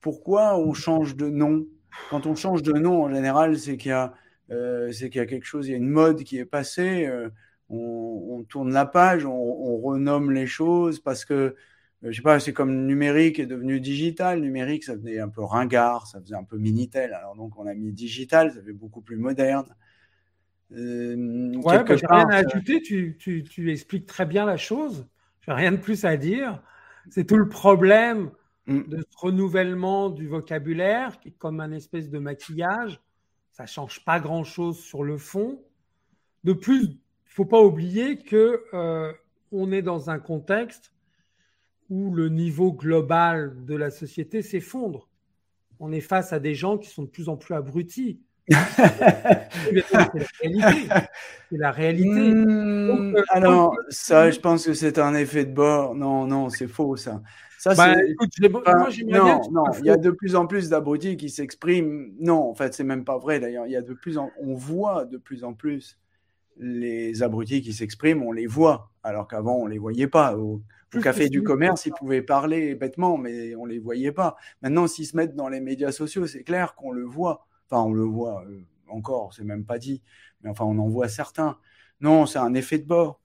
[0.00, 1.66] pourquoi on change de nom?
[2.10, 4.14] Quand on change de nom, en général, c'est qu'il y a
[4.50, 7.06] euh, c'est qu'il y a quelque chose, il y a une mode qui est passée.
[7.06, 7.28] Euh,
[7.68, 11.54] on, tourne la page, on, renomme les choses parce que euh,
[12.02, 14.40] je sais pas, c'est comme numérique est devenu digital.
[14.40, 17.12] Numérique, ça venait un peu ringard, ça faisait un peu minitel.
[17.12, 19.66] Alors donc on a mis digital, ça fait beaucoup plus moderne.
[20.72, 22.80] Euh, ouais, bah, j'ai rien à ajouter.
[22.82, 25.06] Tu, tu, tu, expliques très bien la chose.
[25.42, 26.62] J'ai rien de plus à dire.
[27.10, 28.30] C'est tout le problème
[28.70, 28.88] Mm.
[28.88, 33.00] de ce renouvellement du vocabulaire, qui est comme un espèce de maquillage.
[33.50, 35.60] Ça change pas grand-chose sur le fond.
[36.44, 39.12] De plus, il faut pas oublier que euh,
[39.50, 40.92] on est dans un contexte
[41.88, 45.08] où le niveau global de la société s'effondre.
[45.80, 48.20] On est face à des gens qui sont de plus en plus abrutis.
[48.50, 49.82] c'est
[51.50, 52.34] la réalité.
[52.34, 53.16] Mm.
[53.16, 55.96] Euh, alors, ça, je pense que c'est un effet de bord.
[55.96, 57.20] Non, non, c'est faux, ça.
[57.60, 62.10] Ça, bah, non, non, il y a de plus en plus d'abrutis qui s'expriment.
[62.18, 63.66] Non, en fait, c'est même pas vrai d'ailleurs.
[63.66, 64.30] Il y a de plus en...
[64.40, 65.98] on voit de plus en plus
[66.56, 70.38] les abrutis qui s'expriment, on les voit, alors qu'avant on les voyait pas.
[70.38, 70.62] Au,
[71.02, 74.36] café du commerce, ils pouvaient parler bêtement, mais on les voyait pas.
[74.62, 77.46] Maintenant, s'ils se mettent dans les médias sociaux, c'est clair qu'on le voit.
[77.70, 80.00] Enfin, on le voit euh, encore, c'est même pas dit,
[80.42, 81.58] mais enfin, on en voit certains.
[82.00, 83.20] Non, c'est un effet de bord.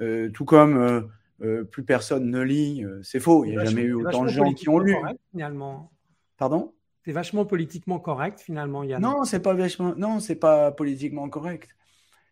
[0.00, 1.02] Euh, tout comme euh,
[1.42, 2.84] euh, plus personne ne lit.
[2.84, 4.96] Euh, c'est faux, il n'y a jamais eu autant de gens qui ont lu.
[5.32, 5.90] finalement.
[6.36, 6.72] Pardon?
[7.04, 9.02] C'est vachement politiquement correct, finalement, Yann.
[9.02, 9.94] Non, c'est pas vachement.
[9.96, 11.70] Non, c'est pas politiquement correct.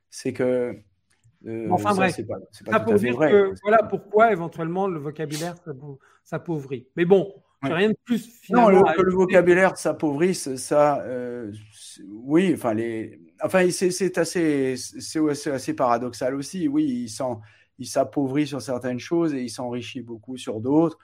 [0.08, 0.76] C'est que.
[1.46, 3.32] Euh, enfin bref, c'est pas, pas tout à fait vrai.
[3.32, 5.56] Que, voilà pourquoi éventuellement le vocabulaire
[6.22, 6.86] s'appauvrit.
[6.96, 8.24] Mais bon, rien de plus.
[8.42, 11.04] Finalement, non, le, que le vocabulaire s'appauvrisse, ça,
[12.08, 16.68] oui, enfin les, enfin c'est assez, c'est assez paradoxal aussi.
[16.68, 17.34] Oui, il sent
[17.78, 20.98] il s'appauvrit sur certaines choses et il s'enrichit beaucoup sur d'autres.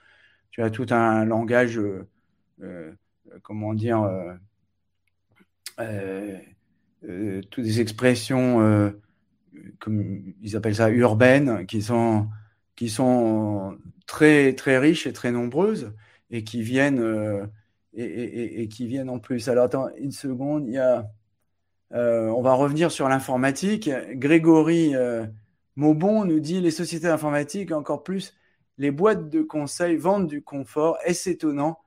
[0.51, 2.07] Tu as tout un langage, euh,
[2.61, 2.93] euh,
[3.43, 4.01] comment dire,
[5.79, 6.39] euh,
[7.49, 8.93] toutes des expressions,
[9.79, 12.27] comme ils appellent ça, urbaines, qui sont,
[12.75, 15.93] qui sont très, très riches et très nombreuses
[16.31, 17.49] et qui viennent,
[17.93, 19.47] et, qui viennent en plus.
[19.47, 21.09] Alors, attends une seconde, il y a,
[21.91, 23.89] on va revenir sur l'informatique.
[24.13, 24.93] Grégory
[25.79, 28.35] Maubon nous dit les sociétés informatiques, encore plus
[28.77, 30.97] les boîtes de conseil vendent du confort.
[31.05, 31.79] Est-ce étonnant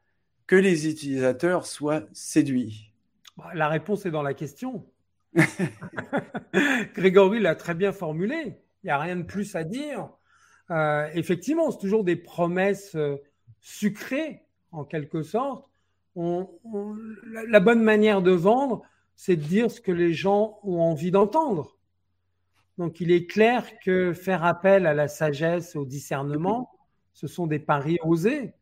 [0.47, 2.91] que les utilisateurs soient séduits
[3.37, 4.87] bah, La réponse est dans la question.
[6.95, 8.57] Grégory l'a très bien formulé.
[8.83, 10.09] Il n'y a rien de plus à dire.
[10.71, 13.17] Euh, effectivement, c'est toujours des promesses euh,
[13.61, 15.69] sucrées, en quelque sorte.
[16.17, 18.81] la, bonne manière de vendre,
[19.17, 21.77] c'est de dire ce que les gens ont envie d'entendre.
[22.83, 26.69] Donc, il est clair que faire appel à la sagesse, au discernement,
[27.13, 28.55] ce sont des paris osés.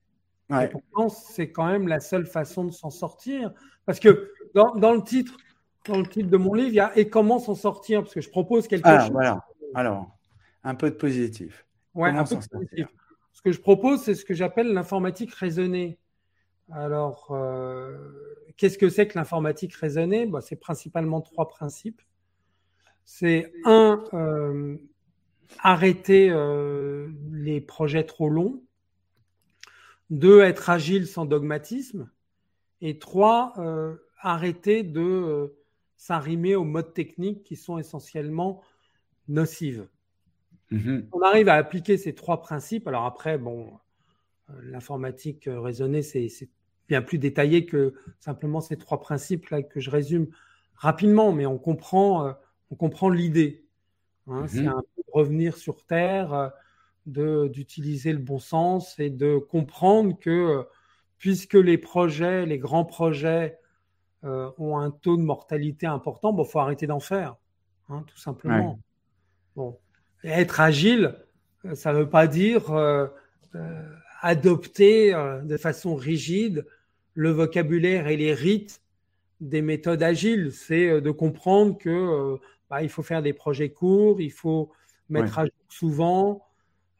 [0.50, 3.50] Et pourtant, c'est quand même la seule façon de s'en sortir.
[3.86, 5.38] Parce que dans, le titre,
[5.86, 8.02] dans le titre de mon livre, il y a et comment s'en sortir?
[8.02, 9.10] Parce que je propose quelque chose.
[9.10, 9.42] Voilà.
[9.74, 10.18] Alors,
[10.64, 11.64] un peu de positif.
[11.94, 12.88] Ouais, un peu de positif.
[13.32, 15.98] Ce que je propose, c'est ce que j'appelle l'informatique raisonnée.
[16.70, 17.96] Alors, euh,
[18.58, 20.26] qu'est-ce que c'est que l'informatique raisonnée?
[20.26, 22.02] Bah, C'est principalement trois principes.
[23.12, 24.76] C'est un, euh,
[25.58, 28.62] arrêter euh, les projets trop longs.
[30.10, 32.08] Deux, être agile sans dogmatisme.
[32.80, 35.52] Et trois, euh, arrêter de
[35.96, 38.62] s'arrimer aux modes techniques qui sont essentiellement
[39.26, 39.88] nocives.
[40.70, 41.08] Mm-hmm.
[41.10, 42.86] On arrive à appliquer ces trois principes.
[42.86, 43.72] Alors après, bon,
[44.62, 46.30] l'informatique raisonnée, c'est
[46.88, 50.28] bien plus détaillé que simplement ces trois principes-là que je résume
[50.76, 52.36] rapidement, mais on comprend,
[52.70, 53.64] on comprend l'idée.
[54.26, 54.46] Hein.
[54.48, 54.68] C'est mm-hmm.
[54.68, 56.52] un peu revenir sur Terre,
[57.16, 60.62] euh, d'utiliser le bon sens et de comprendre que euh,
[61.18, 63.58] puisque les projets, les grands projets
[64.24, 67.36] euh, ont un taux de mortalité important, il bon, faut arrêter d'en faire,
[67.88, 68.78] hein, tout simplement.
[69.56, 69.78] Bon.
[70.22, 71.16] être agile,
[71.74, 72.70] ça ne veut pas dire
[74.20, 76.66] adopter de façon rigide
[77.14, 78.82] le vocabulaire et les rites
[79.40, 80.52] des méthodes agiles.
[80.52, 82.38] C'est de comprendre que
[82.70, 84.70] bah, il faut faire des projets courts, il faut
[85.08, 86.46] mettre à jour souvent,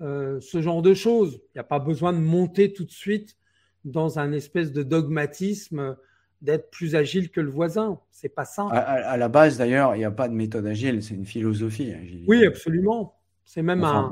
[0.01, 1.41] euh, ce genre de choses.
[1.47, 3.37] Il n'y a pas besoin de monter tout de suite
[3.85, 5.97] dans un espèce de dogmatisme
[6.43, 8.01] d'être plus agile que le voisin.
[8.11, 8.67] C'est pas ça.
[8.71, 11.93] À, la base, d'ailleurs, il n'y a pas de méthode agile, c'est une philosophie.
[12.27, 13.15] Oui, absolument.
[13.45, 14.11] C'est même un.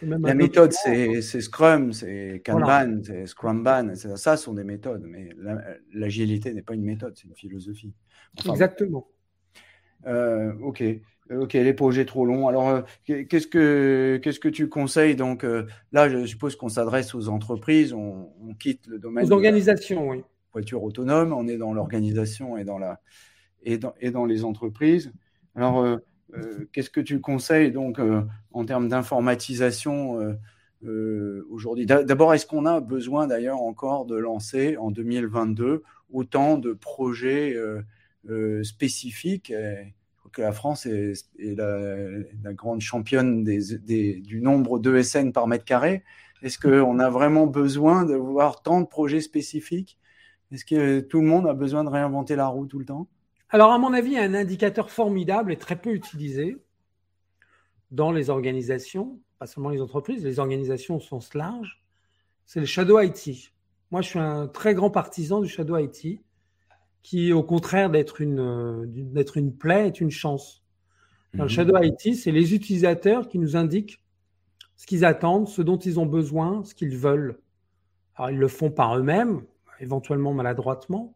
[0.00, 3.94] la méthode, c'est Scrum, c'est Kanban, c'est Scrumban.
[3.94, 5.30] Ça, sont des méthodes, mais
[5.92, 7.94] l'agilité n'est pas une méthode, c'est une philosophie.
[8.46, 9.06] Exactement.
[10.06, 10.82] Euh, ok.
[11.30, 12.48] Ok, les projets trop longs.
[12.48, 15.16] Alors, euh, qu'est-ce que qu'est-ce que tu conseilles?
[15.16, 19.24] Donc euh, là, je suppose qu'on s'adresse aux entreprises, on, quitte le domaine.
[19.24, 20.22] Aux organisations, oui.
[20.52, 23.00] Voiture autonome, on est dans l'organisation et dans la
[23.62, 25.12] et dans, et dans les entreprises.
[25.54, 25.98] Alors,
[26.72, 27.98] qu'est-ce que tu conseilles donc
[28.52, 30.36] en termes d'informatisation
[31.50, 31.86] aujourd'hui?
[31.86, 37.56] D'abord, est-ce qu'on a besoin d'ailleurs encore de lancer en 2022 autant de projets
[38.28, 39.52] euh, spécifique.
[40.32, 46.04] que la France est, la, grande championne du nombre d'ESN par mètre carré.
[46.42, 49.98] Est-ce qu'on a vraiment besoin de voir tant de projets spécifiques?
[50.50, 53.08] Est-ce que tout le monde a besoin de réinventer la roue tout le temps?
[53.48, 56.56] Alors, à mon avis, un indicateur formidable et très peu utilisé
[57.90, 61.82] dans les organisations, pas seulement les entreprises, les organisations au sens large,
[62.46, 63.52] c'est le Shadow IT.
[63.90, 66.22] Moi, je suis un très grand partisan du Shadow IT
[67.02, 70.62] qui, au contraire d'être une, euh, d'être une plaie, est une chance.
[71.34, 71.54] Dans le mhm.
[71.54, 74.02] Shadow IT, c'est les utilisateurs qui nous indiquent
[74.76, 77.38] ce qu'ils attendent, ce dont ils ont besoin, ce qu'ils veulent.
[78.16, 79.42] Alors, ils le font par eux-mêmes,
[79.80, 81.14] éventuellement maladroitement,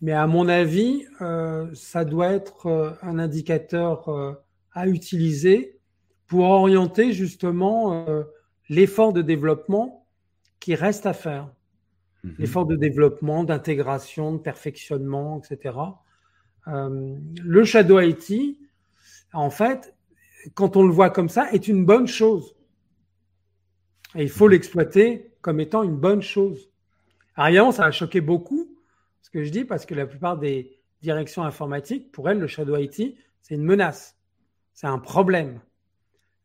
[0.00, 4.38] mais à mon avis, euh, ça doit être euh, un indicateur
[4.72, 5.78] à utiliser
[6.26, 8.06] pour orienter justement
[8.68, 10.06] l'effort de développement
[10.58, 11.48] qui reste à faire.
[12.24, 12.34] Mhm.
[12.38, 15.76] l'effort de développement, d'intégration, de perfectionnement, etc.
[16.68, 18.58] Euh, le Shadow IT,
[19.34, 19.94] en fait,
[20.54, 22.56] quand on le voit comme ça, est une bonne chose.
[24.14, 26.70] Et il faut l'exploiter comme étant une bonne chose.
[27.36, 28.74] Alors ça a choqué beaucoup,
[29.20, 32.76] ce que je dis, parce que la plupart des directions informatiques, pour elles, le Shadow
[32.76, 34.16] IT, c'est une menace,
[34.72, 35.60] c'est un problème.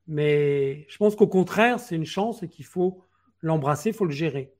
[0.07, 3.01] Mais je pense qu'au contraire, c'est une chance et qu'il faut
[3.41, 4.51] l'embrasser, il faut le gérer.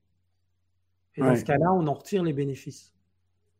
[1.16, 2.92] Et dans ce cas-là, on en retire les bénéfices.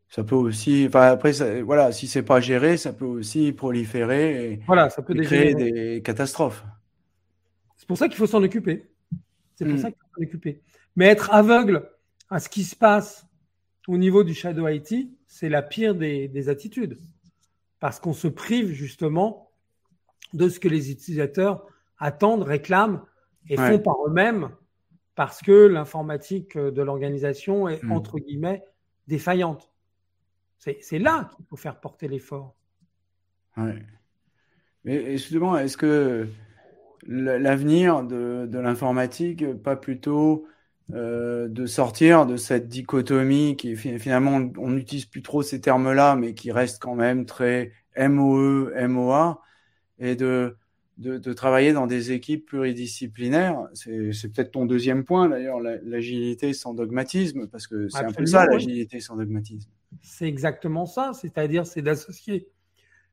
[0.08, 4.52] Ça peut aussi, enfin après, ça, voilà, si c'est pas géré, ça peut aussi proliférer
[4.52, 6.64] et, voilà, ça peut créer des catastrophes.
[7.76, 8.90] C'est pour ça qu'il faut s'en occuper.
[9.54, 9.78] C'est pour hmm.
[9.78, 10.62] ça qu'il faut s'en occuper.
[10.96, 11.88] Mais être aveugle
[12.28, 13.26] à ce qui se passe
[13.86, 16.98] au niveau du Shadow IT, c'est la pire des, des attitudes.
[17.78, 19.52] Parce qu'on se prive justement
[20.32, 21.66] de ce que les utilisateurs
[21.98, 23.02] attendent, réclament
[23.48, 24.50] et font par eux-mêmes
[25.14, 27.92] parce que l'informatique de l'organisation est, hmm.
[27.92, 28.62] entre guillemets,
[29.06, 29.70] défaillante.
[30.58, 32.54] C'est là qu'il faut faire porter l'effort.
[33.56, 33.82] Ouais.
[34.84, 36.28] Et justement, est-ce que
[37.06, 40.46] l'avenir de, de l'informatique, pas plutôt
[40.92, 46.34] euh, de sortir de cette dichotomie qui finalement on n'utilise plus trop ces termes-là, mais
[46.34, 49.40] qui reste quand même très MOE, MOA,
[49.98, 50.56] et de,
[51.00, 53.68] de, travailler dans des équipes pluridisciplinaires.
[53.72, 58.46] C'est peut-être ton deuxième point d'ailleurs, l'agilité sans dogmatisme, parce que c'est un peu ça
[58.46, 59.70] l'agilité sans dogmatisme.
[60.02, 62.48] C'est exactement ça, c'est-à-dire c'est d'associer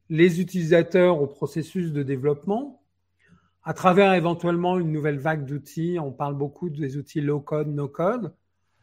[0.10, 2.82] les utilisateurs au processus de développement
[3.64, 5.98] à travers éventuellement une nouvelle vague d'outils.
[6.00, 8.34] On parle beaucoup des outils low-code, no-code.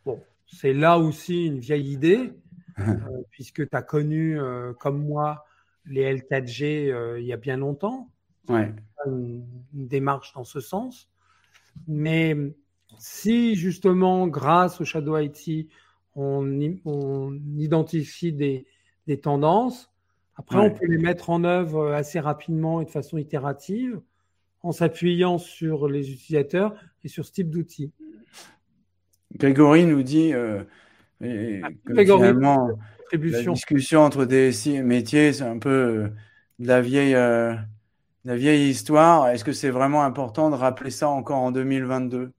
[0.04, 2.32] Bon, c'est là aussi une vieille idée,
[2.78, 2.94] euh,
[3.30, 5.46] puisque tu as connu, euh, comme moi,
[5.86, 8.10] les L4G euh, il y a bien longtemps.
[8.48, 8.72] Ouais.
[9.06, 11.10] Une, démarche dans ce sens.
[11.88, 12.36] Mais
[12.98, 15.68] si justement, grâce au Shadow IT,
[16.16, 18.66] on, identifie des,
[19.20, 19.92] tendances,
[20.36, 24.00] après on peut les mettre en œuvre assez rapidement et de façon itérative
[24.62, 27.92] en s'appuyant sur les utilisateurs et sur ce type d'outils.
[29.36, 30.62] Grégory nous dit euh,
[31.22, 32.70] ah, finalement,
[33.12, 36.08] la discussion entre DSI et métier, c'est un peu euh,
[36.58, 37.54] de la vieille, euh,
[38.24, 39.28] la vieille histoire.
[39.28, 42.32] Est-ce que c'est vraiment important de rappeler ça encore en 2022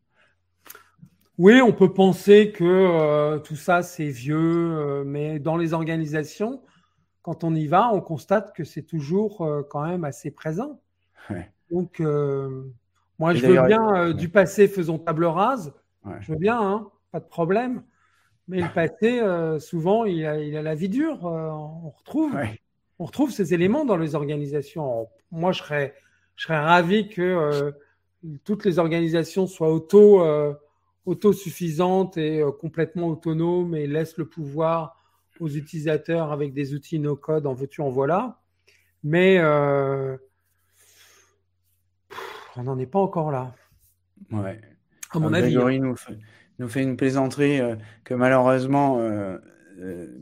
[1.38, 6.62] oui, on peut penser que tout ça c'est vieux, mais dans les organisations,
[7.24, 10.80] quand on y va, on constate que c'est toujours quand même assez présent.
[11.30, 11.52] Ouais.
[11.72, 12.64] Donc, euh,
[13.20, 15.74] moi, je veux bien euh, du passé, faisons table rase.
[16.20, 17.84] Je veux bien, hein, pas de problème.
[18.48, 21.24] Mais le passé, euh, souvent, il a, il a, la vie dure.
[21.24, 22.38] on, retrouve,
[23.00, 25.08] on retrouve ces éléments dans les organisations.
[25.32, 25.96] moi, je serais,
[26.36, 27.74] je serais ravi que
[28.44, 30.24] toutes les organisations soient auto,
[31.06, 35.02] autosuffisantes et complètement autonomes et laissent le pouvoir
[35.40, 38.40] aux utilisateurs avec des outils no-code, en veux-tu, en voilà.
[39.04, 39.40] Mais
[42.58, 43.54] on n'en est pas encore là.
[44.32, 44.62] Ouais.
[45.12, 45.58] À mon avis.
[45.58, 45.80] Hein.
[45.80, 46.18] nous fait,
[46.60, 49.40] nous fait, une plaisanterie euh, que malheureusement, euh, euh,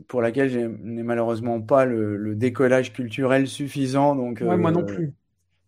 [0.08, 4.14] pour laquelle je n'ai malheureusement pas le, décollage culturel suffisant.
[4.16, 5.12] Donc, moi non plus.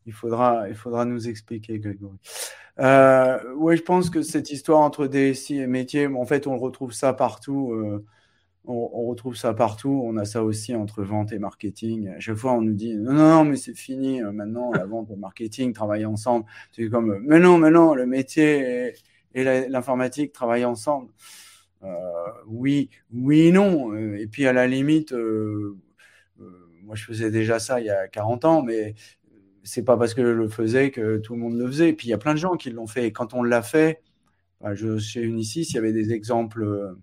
[0.06, 2.18] Il faudra, il faudra nous expliquer, Grégory.
[2.78, 7.12] oui, je pense que cette histoire entre DSI et métier, en fait, on retrouve ça
[7.12, 8.02] partout
[8.66, 10.02] on, retrouve ça partout.
[10.04, 12.08] On a ça aussi entre vente et marketing.
[12.08, 14.22] À chaque fois, on nous dit non, non, non, mais c'est fini.
[14.22, 16.46] Euh, maintenant, la vente et le marketing travaillent ensemble.
[16.72, 18.92] C'est comme mais non, mais non, le métier
[19.34, 21.10] et, l'informatique travaillent ensemble.
[21.86, 23.92] Euh, oui, oui, non.
[23.92, 25.14] Euh, et puis à la limite,
[26.82, 28.94] moi, je faisais déjà ça il y a 40 ans, mais
[29.64, 31.88] c'est pas parce que je le faisais que tout le monde le faisait.
[31.90, 33.06] Et puis il y a plein de gens qui l'ont fait.
[33.06, 34.02] Et quand on l'a fait,
[34.60, 36.96] bah, je, chez Unisys, il y avait des exemples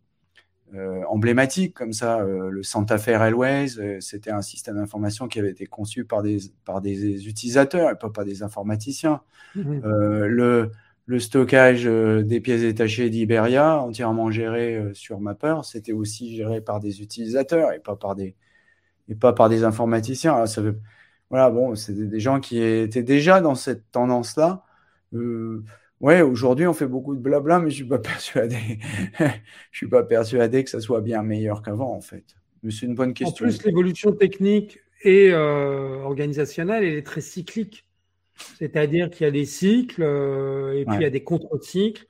[0.75, 2.21] euh, emblématique comme ça.
[2.21, 6.23] Euh, le Santa Fe Railways, euh, c'était un système d'information qui avait été conçu par
[6.23, 9.21] des, par des utilisateurs et pas par des informaticiens.
[9.55, 9.81] Mhm.
[9.83, 10.71] le,
[11.05, 17.01] le stockage des pièces détachées d'Iberia, entièrement géré sur Mapper, c'était aussi géré par des
[17.01, 18.35] utilisateurs et pas par des,
[19.09, 20.35] et pas par des informaticiens.
[20.35, 20.79] Alors, ça veut,
[21.29, 24.63] voilà, bon, c'était des gens qui étaient déjà dans cette tendance-là.
[25.13, 25.63] Euh,
[26.03, 28.57] Ouais, aujourd'hui, on fait beaucoup de blabla, mais je suis pas persuadé.
[29.71, 32.25] je suis pas persuadé que ça soit bien meilleur qu'avant, en fait.
[32.61, 33.45] Mais c'est une bonne question.
[33.45, 37.85] En plus, l'évolution technique et euh, organisationnelle, elle est très cyclique.
[38.57, 42.05] C'est-à-dire qu'il y a des cycles euh, et puis il y a des contre-cycles.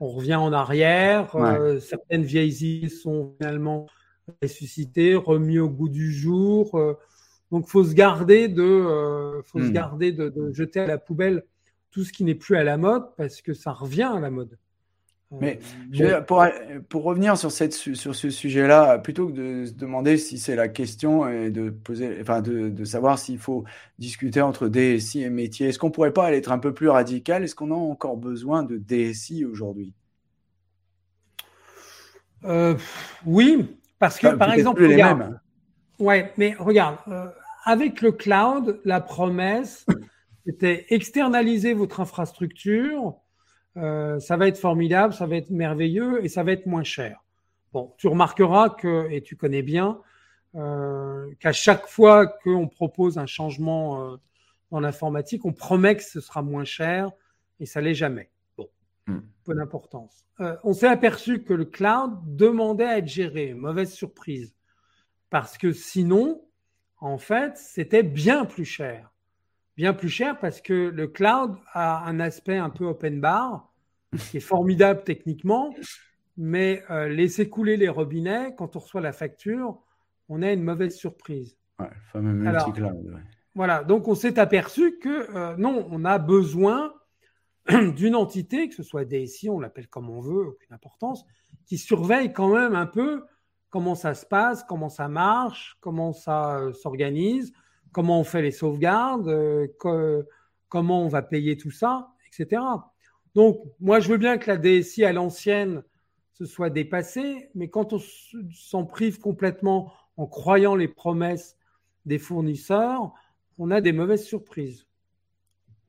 [0.00, 1.34] On revient en arrière.
[1.36, 3.86] Euh, certaines vieilles idées sont finalement
[4.42, 6.80] ressuscitées, remises au goût du jour.
[7.50, 9.72] donc, faut se garder de, faut se hmm.
[9.72, 11.44] garder de, de, jeter à la poubelle
[11.90, 14.58] tout ce qui n'est plus à la mode parce que ça revient à la mode.
[15.32, 15.58] Euh, Mais
[16.26, 16.44] pour,
[16.88, 20.68] pour, revenir sur, cette, sur ce sujet-là, plutôt que de se demander si c'est la
[20.68, 23.64] question et de, poser, enfin de, de savoir s'il faut
[23.98, 27.42] discuter entre DSI et métier, est-ce qu'on ne pourrait pas être un peu plus radical?
[27.42, 29.94] Est-ce qu'on a encore besoin de DSI aujourd'hui?
[32.44, 32.74] Euh,
[33.24, 35.40] Oui, parce que par exemple, les mêmes.
[35.98, 37.26] ouais, mais regarde, euh,
[37.64, 39.86] avec le cloud, la promesse,
[40.46, 43.14] c'était externaliser votre infrastructure.
[43.76, 47.24] Euh, ça va être formidable, ça va être merveilleux et ça va être moins cher.
[47.72, 50.00] Bon, tu remarqueras que, et tu connais bien,
[50.56, 54.16] euh, qu'à chaque fois qu'on propose un changement euh,
[54.70, 57.10] dans l'informatique, on promet que ce sera moins cher
[57.58, 58.30] et ça l'est jamais.
[58.56, 58.68] Bon,
[59.08, 59.18] hmm.
[59.44, 60.24] peu d'importance.
[60.40, 63.54] Euh, on s'est aperçu que le cloud demandait à être géré.
[63.54, 64.54] Mauvaise surprise.
[65.30, 66.44] Parce que sinon,
[66.98, 69.10] en fait, c'était bien plus cher.
[69.76, 73.72] Bien plus cher parce que le cloud a un aspect un peu open bar
[74.30, 75.74] qui est formidable techniquement,
[76.36, 79.80] mais euh, laisser couler les robinets, quand on reçoit la facture,
[80.28, 81.56] on a une mauvaise surprise.
[81.78, 83.20] Ouais, fameux multi-cloud.
[83.54, 86.92] Voilà, donc on s'est aperçu que euh, non, on a besoin
[87.96, 91.24] d'une entité, que ce soit DSI, on l'appelle comme on veut, aucune importance,
[91.66, 93.24] qui surveille quand même un peu
[93.70, 97.52] comment ça se passe, comment ça marche, comment ça euh, s'organise,
[97.94, 99.32] comment on fait les sauvegardes,
[99.78, 102.60] comment on va payer tout ça, etc.
[103.34, 105.82] Donc, moi, je veux bien que la DSI à l'ancienne
[106.34, 108.00] se soit dépassée, mais quand on
[108.52, 111.56] s'en prive complètement en croyant les promesses
[112.06, 113.12] des fournisseurs,
[113.58, 114.86] on a des mauvaises surprises.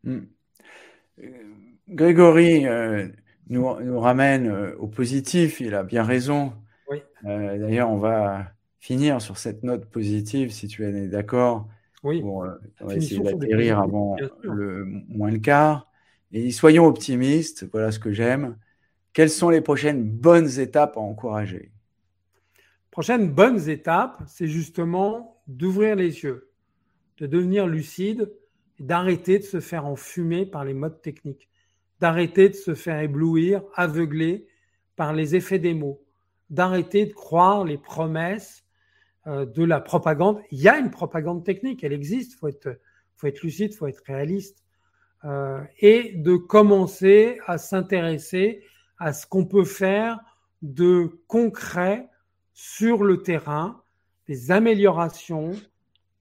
[0.04, 0.22] Hmm.
[1.20, 1.30] Euh,
[1.90, 3.08] Grégory euh,
[3.50, 6.54] nous, ramène euh, au positif, il a bien raison.
[7.24, 11.68] D'ailleurs, on va finir sur cette note positive, si tu es d'accord.
[12.06, 12.22] Oui.
[12.22, 12.48] Pour,
[12.82, 15.92] on va essayer d'atterrir avant le moins le quart.
[16.32, 18.58] Et soyons optimistes, voilà ce que j'aime.
[19.12, 21.72] Quelles sont les prochaines bonnes étapes à encourager?
[22.92, 26.50] Prochaines bonnes étapes, c'est justement d'ouvrir les yeux,
[27.18, 28.30] de devenir lucide
[28.80, 31.50] d'arrêter de se faire enfumer par les modes techniques,
[32.00, 34.48] d'arrêter de se faire éblouir, aveugler
[34.96, 36.04] par les effets des mots,
[36.50, 38.65] d'arrêter de croire les promesses euh,
[39.26, 40.40] de la propagande.
[40.52, 42.80] Il y a une propagande technique, elle existe, il faut être,
[43.16, 44.66] faut être lucide, il faut être réaliste.
[45.26, 48.64] Euh, et de commencer à s'intéresser
[49.00, 50.20] à ce qu'on peut faire
[50.62, 52.10] de concret
[52.54, 53.82] sur le terrain,
[54.28, 55.52] des améliorations,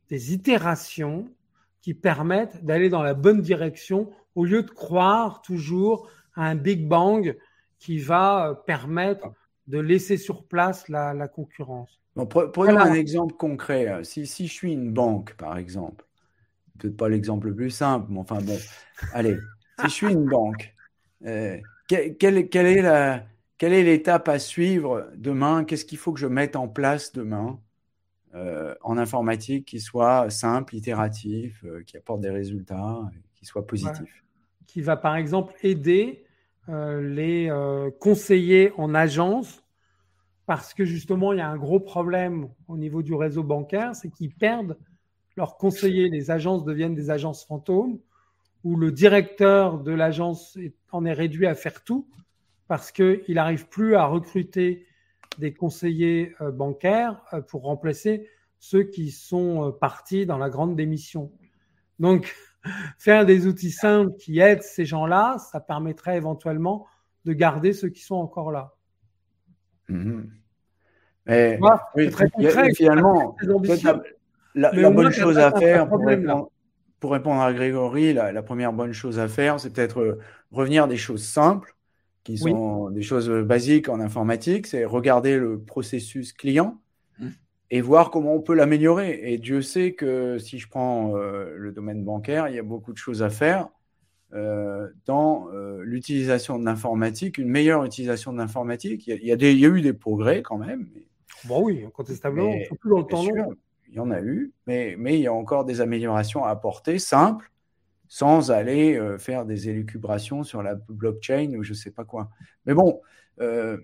[0.08, 1.28] des itérations
[1.82, 6.88] qui permettent d'aller dans la bonne direction au lieu de croire toujours à un Big
[6.88, 7.36] Bang
[7.78, 9.32] qui va permettre
[9.66, 12.00] de laisser sur place la, concurrence.
[12.14, 14.04] Prenons un exemple concret.
[14.04, 16.04] Si, si je suis une banque, par exemple,
[16.78, 18.58] peut-être pas l'exemple le plus simple, mais enfin bon,
[19.12, 19.36] allez,
[19.80, 20.74] si je suis une banque,
[21.26, 21.58] euh,
[21.88, 23.24] quelle, est la,
[23.58, 25.64] quelle est l'étape à suivre demain?
[25.64, 27.60] Qu'est-ce qu'il faut que je mette en place demain
[28.34, 33.00] euh, en informatique qui soit simple, itératif, euh, qui apporte des résultats,
[33.34, 34.24] qui soit positif?
[34.66, 36.24] Qui va par exemple aider
[36.66, 37.50] les
[38.00, 39.63] conseillers en agence
[40.46, 44.10] parce que justement, il y a un gros problème au niveau du réseau bancaire, c'est
[44.10, 44.76] qu'ils perdent
[45.36, 47.98] leurs conseillers, les agences deviennent des agences fantômes,
[48.62, 50.58] où le directeur de l'agence
[50.92, 52.08] en est réduit à faire tout
[52.68, 54.86] parce qu'il n'arrive plus à recruter
[55.38, 58.28] des conseillers euh, bancaires euh, pour remplacer
[58.58, 61.32] ceux qui sont euh, partis dans la grande démission.
[61.98, 62.34] Donc,
[62.98, 66.86] faire des outils simples qui aident ces gens-là, ça permettrait éventuellement
[67.24, 68.73] de garder ceux qui sont encore là.
[69.88, 70.22] Mmh
[71.96, 73.36] oui, très concret, finalement,
[74.54, 76.50] la, bonne chose à faire pour répondre,
[77.00, 80.18] pour répondre, à Grégory, la, première bonne chose à faire, c'est peut-être euh,
[80.50, 81.74] revenir à des choses simples,
[82.24, 86.80] qui sont des choses basiques en informatique, c'est regarder le processus client
[87.18, 87.28] mmh.
[87.70, 89.20] et voir comment on peut l'améliorer.
[89.24, 92.94] Et Dieu sait que si je prends euh, le domaine bancaire, il y a beaucoup
[92.94, 93.68] de choses à faire.
[94.34, 95.48] Euh, dans
[95.80, 99.06] l'utilisation de l'informatique, une meilleure utilisation de l'informatique.
[99.06, 100.88] Il, y a, eu des progrès quand même.
[101.44, 103.54] bon, oui, incontestablement, surtout dans le temps long
[103.94, 106.98] il y en a eu, mais, mais il y a encore des améliorations à apporter,
[106.98, 107.52] simples,
[108.08, 112.28] sans aller euh, faire des élucubrations sur la blockchain ou je ne sais pas quoi.
[112.66, 113.00] Mais bon,
[113.40, 113.78] euh,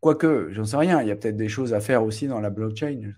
[0.00, 2.50] quoique, j'en sais rien, il y a peut-être des choses à faire aussi dans la
[2.50, 3.12] blockchain.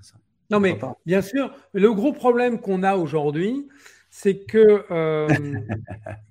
[0.48, 3.68] Non, mais bien sûr, le gros problème qu'on a aujourd'hui,
[4.08, 5.28] c'est que euh,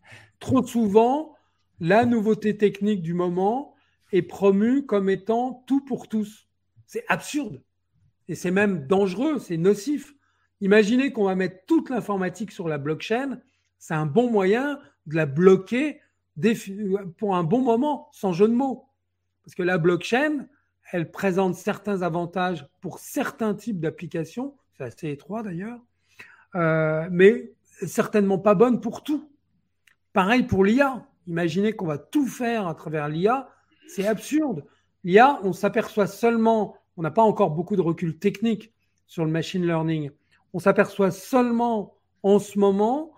[0.45, 1.33] trop souvent,
[1.79, 3.73] la nouveauté technique du moment
[4.11, 6.47] est promue comme étant tout pour tous.
[6.85, 7.63] C'est absurde
[8.27, 10.13] et c'est même dangereux, c'est nocif.
[10.61, 13.39] Imaginez qu'on va mettre toute l'informatique sur la blockchain,
[13.79, 15.99] c'est un bon moyen de la bloquer
[17.17, 18.85] pour un bon moment, sans jeu de mots.
[19.43, 20.45] Parce que la blockchain,
[20.91, 25.79] elle présente certains avantages pour certains types d'applications, c'est assez étroit d'ailleurs,
[26.53, 27.51] euh, mais
[27.87, 29.27] certainement pas bonne pour tout.
[30.15, 31.05] Pareil pour l'IA.
[31.27, 33.49] Imaginez qu'on va tout faire à travers l'IA,
[33.89, 34.63] c'est absurde.
[35.03, 38.71] L'IA, on s'aperçoit seulement on n'a pas encore beaucoup de recul technique
[39.07, 40.11] sur le machine learning.
[40.53, 43.11] On s'aperçoit seulement en ce moment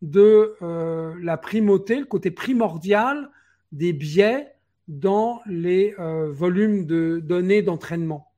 [0.00, 3.30] de euh, la primauté, le côté primordial
[3.72, 4.54] des biais
[4.86, 8.32] dans les euh, volumes de données d'entraînement.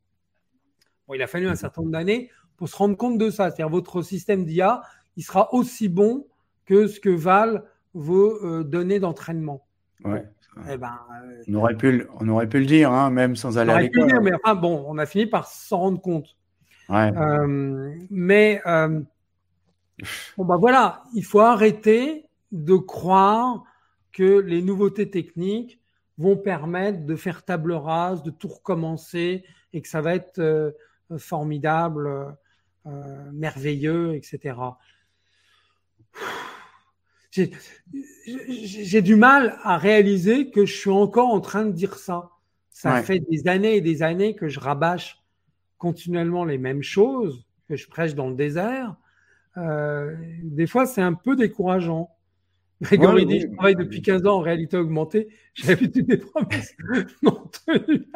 [1.12, 3.50] il a fallu un certain nombre d'années pour se rendre compte de ça.
[3.50, 4.80] C'est-à-dire votre système d'IA,
[5.16, 6.26] il sera aussi bon
[6.64, 7.60] que ce que valent
[7.96, 9.66] vos euh, données d'entraînement.
[10.04, 10.24] Ouais.
[10.70, 13.72] Eh ben, euh, on, aurait pu, on aurait pu le dire, hein, même sans aller
[13.72, 14.20] à l'école.
[14.22, 16.36] Mais enfin, bon, on a fini par s'en rendre compte.
[16.90, 19.00] Euh, mais euh,
[20.36, 23.64] Bon bah voilà, il faut arrêter de croire
[24.12, 25.80] que les nouveautés techniques
[26.16, 30.74] vont permettre de faire table rase, de tout recommencer et que ça va être
[31.18, 32.36] formidable,
[33.32, 34.54] merveilleux, etc.
[38.26, 42.30] J'ai du mal à réaliser que je suis encore en train de dire ça.
[42.70, 45.22] Ça fait des années et des années que je rabâche
[45.78, 48.96] continuellement les mêmes choses, que je prêche dans le désert.
[49.56, 52.10] Euh, des fois, c'est un peu décourageant.
[52.82, 55.28] Grégory dit, je travaille depuis 15 ans en réalité augmentée.
[55.54, 56.74] J'ai l'habitude des promesses
[57.22, 58.06] non tenues.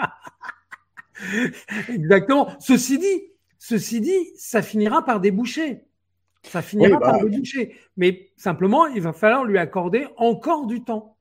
[1.88, 2.50] Exactement.
[2.60, 3.22] Ceci dit,
[3.58, 5.84] ceci dit, ça finira par déboucher.
[6.42, 7.74] Ça finira par bah, déboucher.
[7.96, 11.16] Mais simplement, il va falloir lui accorder encore du temps.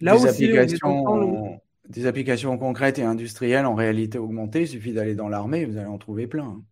[0.00, 5.14] Là des aussi, applications, des applications concrètes et industrielles en réalité augmentée, il suffit d'aller
[5.14, 6.62] dans l'armée, vous allez en trouver plein.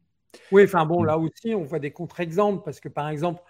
[0.53, 1.07] Oui, enfin bon, mm.
[1.07, 3.42] là aussi, on voit des contre-exemples parce que par exemple,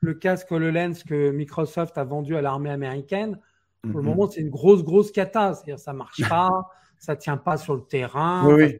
[0.00, 3.38] le casque HoloLens que Microsoft a vendu à l'armée américaine,
[3.82, 4.08] pour le mm-hmm.
[4.08, 5.54] moment, c'est une grosse, grosse cata.
[5.54, 8.44] C'est-à-dire, ça marche pas, ça tient pas sur le terrain.
[8.46, 8.78] Oui,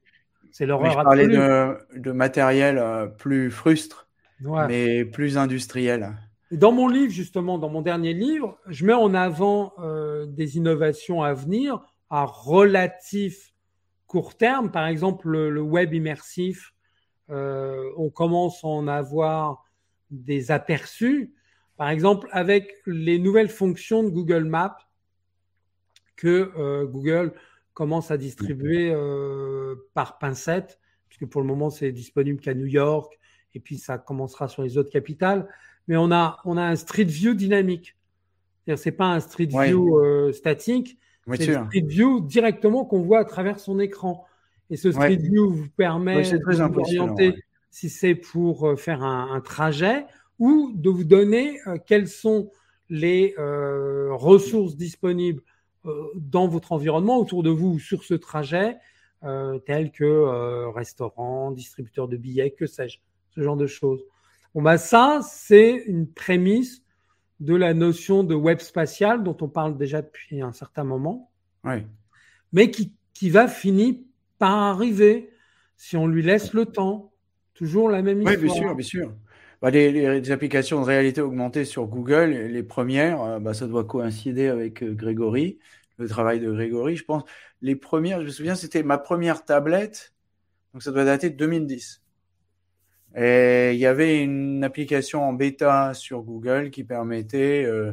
[0.51, 4.08] C'est l'horreur Je parlais de, matériel euh, plus frustre,
[4.41, 6.16] mais plus industriel.
[6.51, 11.22] Dans mon livre, justement, dans mon dernier livre, je mets en avant euh, des innovations
[11.22, 13.53] à venir à relatif
[14.07, 14.70] court terme.
[14.70, 16.72] Par exemple, le, web immersif,
[17.28, 19.62] euh, on commence à en avoir
[20.11, 21.34] des aperçus.
[21.76, 24.78] Par exemple, avec les nouvelles fonctions de Google Maps
[26.16, 27.34] que euh, Google
[27.74, 28.93] commence à distribuer
[29.95, 33.18] par pincette, puisque pour le moment, c'est disponible qu'à New York,
[33.55, 35.49] et puis ça commencera sur les autres capitales.
[35.86, 37.96] Mais on a, on a un Street View dynamique.
[38.64, 40.99] C'est-à-dire, c'est pas un Street View euh, statique,
[41.34, 44.26] c'est un Street View directement qu'on voit à travers son écran.
[44.70, 47.34] Et ce Street View vous permet de vous orienter
[47.70, 50.07] si c'est pour euh, faire un, trajet
[50.38, 52.51] ou de vous donner euh, quelles sont
[52.88, 55.42] les euh, ressources disponibles
[56.16, 58.76] dans votre environnement autour de vous sur ce trajet,
[59.64, 62.99] tels que restaurant, distributeur de billets, que sais-je,
[63.39, 64.05] ce genre de choses.
[64.55, 66.82] Bon, bah ça, c'est une prémisse
[67.39, 71.30] de la notion de web spatial dont on parle déjà depuis un certain moment,
[72.53, 73.95] mais qui, qui va finir
[74.39, 75.30] par arriver
[75.76, 77.12] si on lui laisse le temps.
[77.55, 78.36] Toujours la même histoire.
[78.36, 79.14] Oui, bien sûr, bien sûr.
[79.62, 84.49] Bah, les, applications de réalité augmentée sur Google, les premières, euh, bah, ça doit coïncider
[84.49, 85.59] avec euh, Grégory,
[85.99, 87.24] le travail de Grégory, je pense.
[87.61, 90.14] Les premières, je me souviens, c'était ma première tablette,
[90.72, 92.03] donc ça doit dater de 2010.
[93.17, 97.93] Et il y avait une application en bêta sur Google qui permettait euh,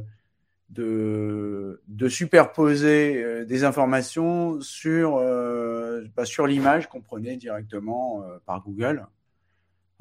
[0.70, 9.06] de, superposer euh, des informations sur, euh, bah, sur l'image qu'on prenait directement par Google.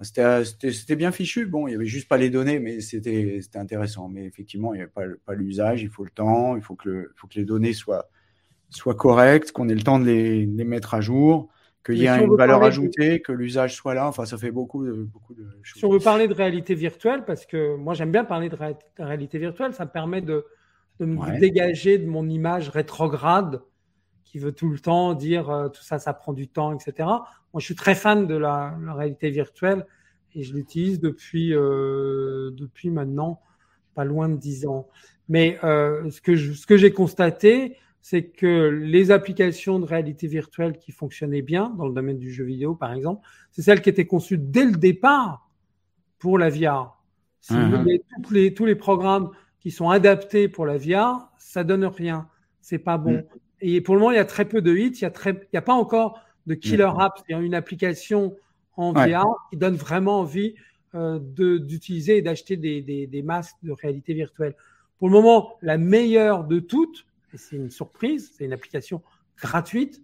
[0.03, 1.47] C'était bien fichu.
[1.47, 4.09] Bon, il n'y avait juste pas les données, mais c'était intéressant.
[4.09, 7.13] Mais effectivement, il n'y avait pas, pas l'usage, il faut le temps, il faut que,
[7.37, 8.11] les données soient,
[8.71, 11.54] soient correctes, qu'on ait le temps de les mettre à jour
[11.85, 14.09] qu'il y ait une valeur ajoutée, que l'usage soit là.
[14.09, 15.81] Enfin, ça fait beaucoup de, beaucoup de choses.
[15.81, 18.57] Si on veut parler de réalité virtuelle, parce que moi j'aime bien parler de,
[18.99, 20.47] réalité virtuelle, ça me permet de,
[21.01, 23.61] de me dégager de mon image rétrograde
[24.35, 26.93] qui veut tout le temps dire euh, tout ça, ça prend du temps, etc.
[27.09, 29.87] Moi, je suis très fan de la, réalité virtuelle
[30.35, 33.41] et je l'utilise depuis, euh, depuis maintenant
[33.95, 34.89] pas loin de 10 ans.
[35.29, 37.77] Mais euh, ce que ce que j'ai constaté,
[38.07, 42.45] c'est que les applications de réalité virtuelle qui fonctionnaient bien dans le domaine du jeu
[42.45, 45.49] vidéo, par exemple, c'est celles qui étaient conçues dès le départ
[46.19, 47.01] pour la VR.
[47.41, 48.53] Si vous voulez, mhm.
[48.53, 52.29] tous les, programmes qui sont adaptés pour la VR, ça donne rien.
[52.61, 53.13] C'est pas bon.
[53.13, 53.25] Mhm.
[53.63, 54.97] Et pour le moment, il y a très peu de hits.
[54.97, 57.01] Il y a très, il y a pas encore de killer mhm.
[57.01, 57.23] apps.
[57.31, 58.37] Il y a une application
[58.77, 60.57] en VR qui donne vraiment envie
[60.95, 64.55] euh, d'utiliser et d'acheter des, des masques de réalité virtuelle.
[64.99, 67.07] Pour le moment, la meilleure de toutes,
[67.37, 69.03] c'est une surprise, c'est une application
[69.37, 70.03] gratuite,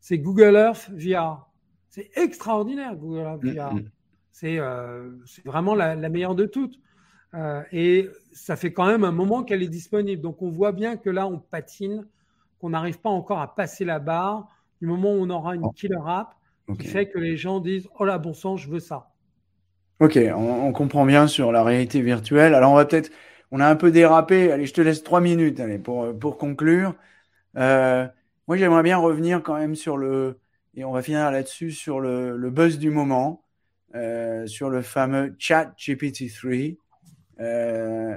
[0.00, 1.48] c'est Google Earth VR.
[1.88, 3.74] C'est extraordinaire, Google Earth VR.
[3.74, 3.90] Mm, mm.
[4.44, 6.78] Euh, c'est vraiment la, meilleure de toutes.
[7.34, 10.22] Euh, et ça fait quand même un moment qu'elle est disponible.
[10.22, 12.06] Donc on voit bien que là, on patine,
[12.60, 14.48] qu'on n'arrive pas encore à passer la barre
[14.80, 15.70] du moment où on aura une oh.
[15.70, 16.34] killer app
[16.78, 19.10] qui fait que les gens disent Oh là, bon sang, je veux ça.
[19.98, 22.54] Ok, on, comprend bien sur la réalité virtuelle.
[22.54, 23.10] Alors on va peut-être
[23.50, 24.52] on a un peu dérapé.
[24.52, 26.94] Allez, je te laisse trois minutes allez, pour, pour conclure.
[27.56, 28.06] Euh,
[28.46, 30.38] moi, j'aimerais bien revenir quand même sur le,
[30.74, 33.44] et on va finir là-dessus, sur le, le, buzz du moment,
[33.94, 36.76] euh, sur le fameux chat GPT-3,
[37.40, 38.16] euh,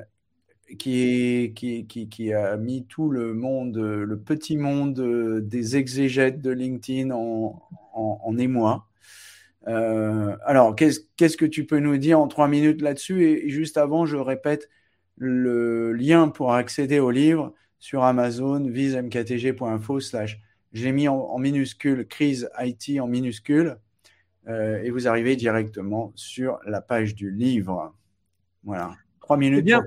[0.77, 6.51] qui, qui, qui, qui, a mis tout le monde, le petit monde des exégètes de
[6.51, 7.61] LinkedIn en,
[7.93, 8.87] en, en émoi.
[9.65, 13.23] alors, qu'est-ce que tu peux nous dire en trois minutes là-dessus?
[13.23, 14.69] Et, juste avant, je répète
[15.17, 20.41] le lien pour accéder au livre sur Amazon, visemktg.info slash.
[20.71, 23.77] J'ai mis en, minuscule crise IT en minuscule
[24.47, 27.93] et vous arrivez directement sur la page du livre.
[28.63, 29.63] Voilà, trois minutes.
[29.63, 29.83] Bien,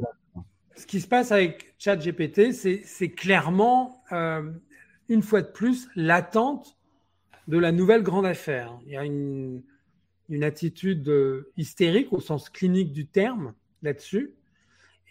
[0.77, 4.53] ce qui se passe avec ChatGPT, c'est clairement, euh,
[5.09, 6.77] une fois de plus, l'attente
[7.49, 8.79] de la nouvelle grande affaire.
[8.85, 9.63] Il y a une,
[10.43, 14.33] attitude euh, hystérique au sens clinique du terme là-dessus.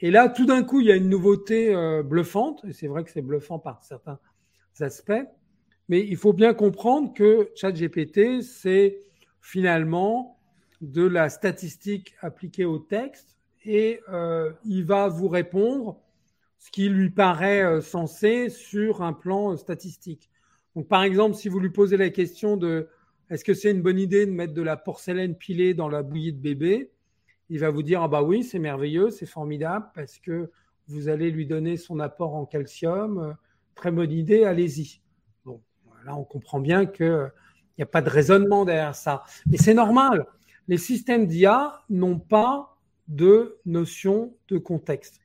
[0.02, 3.04] Et là, tout d'un coup, il y a une nouveauté euh, bluffante, et c'est vrai
[3.04, 4.20] que c'est bluffant par certains
[4.80, 5.14] aspects,
[5.88, 9.00] mais il faut bien comprendre que ChatGPT, c'est
[9.42, 10.38] finalement
[10.82, 13.38] de la statistique appliquée au texte.
[13.64, 16.00] Et euh, il va vous répondre
[16.60, 20.30] ce qui lui paraît euh, sensé sur un plan statistique.
[20.76, 22.90] Donc, par exemple, si vous lui posez la question de
[23.30, 26.34] est-ce que c'est une bonne idée de mettre de la porcelaine pilée dans la bouillie
[26.34, 26.92] de bébé,
[27.50, 30.52] il va vous dire ah bah oui, c'est merveilleux, c'est formidable parce que
[30.88, 33.36] vous allez lui donner son apport en calcium.
[33.76, 35.02] Très bonne idée, allez-y.
[35.44, 35.62] Bon,
[36.06, 37.32] là, on comprend bien qu'il
[37.78, 39.24] n'y a pas de raisonnement derrière ça.
[39.48, 40.26] Mais c'est normal.
[40.68, 42.78] Les systèmes d'IA n'ont pas
[43.08, 45.22] de notion de contexte.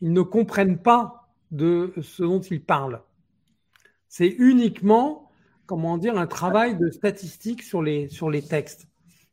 [0.00, 3.02] Ils ne comprennent pas de ce dont ils parlent.
[4.08, 5.30] C'est uniquement,
[5.66, 8.88] comment dire, un travail de statistique sur les, sur les textes.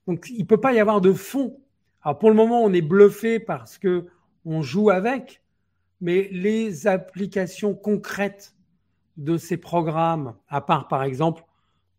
[0.07, 1.59] Donc, il ne peut pas y avoir de fond.
[2.01, 4.07] Alors, pour le moment, on est bluffé parce que
[4.45, 5.43] on joue avec,
[6.01, 8.55] mais les applications concrètes
[9.17, 11.43] de ces programmes, à part, par exemple,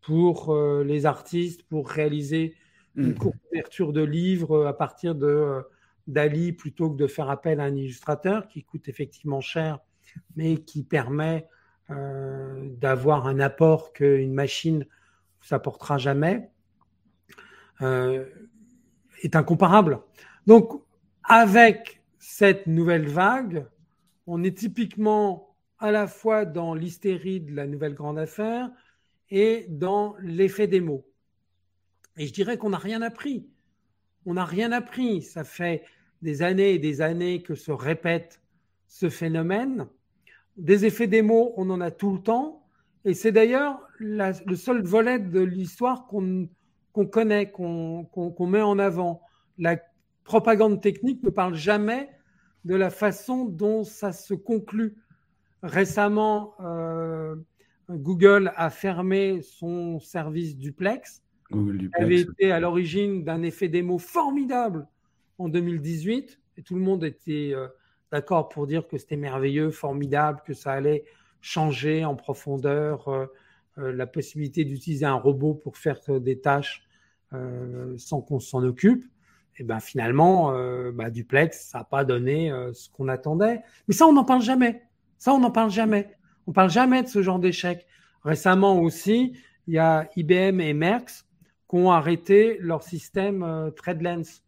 [0.01, 2.55] pour euh, les artistes, pour réaliser
[2.95, 3.15] une mmh.
[3.15, 5.61] couverture de livres à partir de euh,
[6.07, 9.79] d'Ali plutôt que de faire appel à un illustrateur qui coûte effectivement cher,
[10.35, 11.47] mais qui permet
[11.89, 14.85] euh, d'avoir un apport qu'une machine ne
[15.41, 16.49] s'apportera jamais,
[17.81, 18.25] euh,
[19.21, 20.01] est incomparable.
[20.47, 20.81] Donc,
[21.23, 23.65] avec cette nouvelle vague,
[24.27, 28.69] on est typiquement à la fois dans l'hystérie de la nouvelle grande affaire
[29.29, 31.05] et dans l'effet des mots.
[32.17, 33.47] Et je dirais qu'on n'a rien appris.
[34.25, 35.21] On n'a rien appris.
[35.21, 35.83] Ça fait
[36.21, 38.41] des années et des années que se répète
[38.87, 39.87] ce phénomène.
[40.57, 42.67] Des effets des mots, on en a tout le temps.
[43.05, 46.47] Et c'est d'ailleurs le seul volet de l'histoire qu'on
[46.93, 49.21] connaît, qu'on met en avant.
[49.57, 49.77] La
[50.23, 52.09] propagande technique ne parle jamais
[52.65, 54.95] de la façon dont ça se conclut.
[55.63, 57.35] Récemment, euh,
[57.89, 61.21] Google a fermé son service duplex
[61.51, 62.03] Google Duplex.
[62.03, 64.87] avait été à l'origine d'un effet démo formidable
[65.37, 67.67] en 2018 et tout le monde était euh,
[68.11, 71.03] d'accord pour dire que c'était merveilleux, formidable, que ça allait
[71.41, 73.25] changer en profondeur euh,
[73.77, 76.83] la possibilité d'utiliser un robot pour faire des tâches
[77.97, 79.05] sans qu'on s'en occupe.
[79.57, 80.53] Et ben finalement,
[80.91, 83.61] bah, Duplex, ça n'a pas donné ce qu'on attendait.
[83.87, 84.83] Mais ça, on n'en parle jamais.
[85.17, 86.17] Ça, on n'en parle jamais.
[86.47, 87.87] On parle jamais de ce genre d'échec.
[88.23, 89.33] Récemment aussi,
[89.67, 91.25] il y a IBM et Merckx
[91.69, 94.41] qui ont arrêté leur système euh, TradeLens,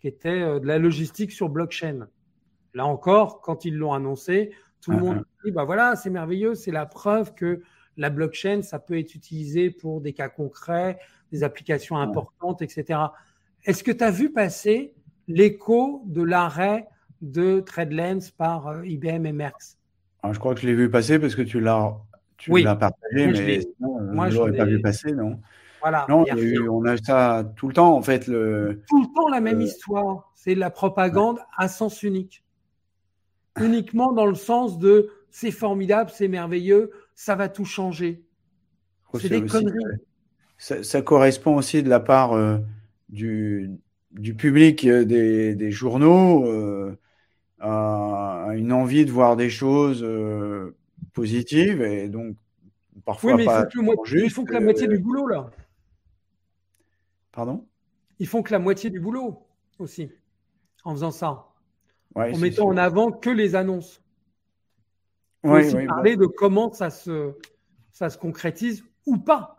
[0.00, 2.08] qui était euh, de la logistique sur blockchain.
[2.74, 6.70] Là encore, quand ils l'ont annoncé, tout le monde dit bah voilà, c'est merveilleux, c'est
[6.70, 7.62] la preuve que
[7.98, 10.98] la blockchain, ça peut être utilisé pour des cas concrets,
[11.32, 13.00] des applications importantes, etc.
[13.64, 14.94] Est-ce que tu as vu passer
[15.26, 16.88] l'écho de l'arrêt
[17.20, 19.76] de TradeLens par euh, IBM et Merckx
[20.22, 21.96] ah, Je crois que je l'ai vu passer parce que tu l'as
[22.38, 25.40] tu l'as partagé, mais moi, je ne l'aurais pas vu passer, non?
[25.80, 26.06] Voilà.
[26.08, 26.24] Non,
[26.70, 28.28] on a ça tout le temps, en fait.
[28.28, 30.30] Le, tout le temps la même euh, histoire.
[30.36, 32.44] C'est la propagande à sens unique.
[33.60, 38.22] Uniquement dans le sens de c'est formidable, c'est merveilleux, ça va tout changer.
[39.14, 39.74] C'est des conneries.
[40.56, 42.58] Ça, correspond aussi de la part euh,
[43.08, 43.72] du,
[44.12, 46.48] du, public euh, des, journaux
[47.58, 50.06] à, une envie de voir des choses
[51.12, 52.36] positives et donc
[53.04, 55.50] parfois oui, mais pas il faut, il faut que la moitié du boulot là.
[57.32, 57.66] Pardon?
[58.20, 59.44] Ils font que la moitié du boulot
[59.80, 60.12] aussi,
[60.84, 61.48] en faisant ça.
[62.14, 64.02] en mettant en avant que les annonces.
[65.44, 67.32] Aussi parler de comment ça se,
[67.92, 69.54] ça se concrétise ou pas.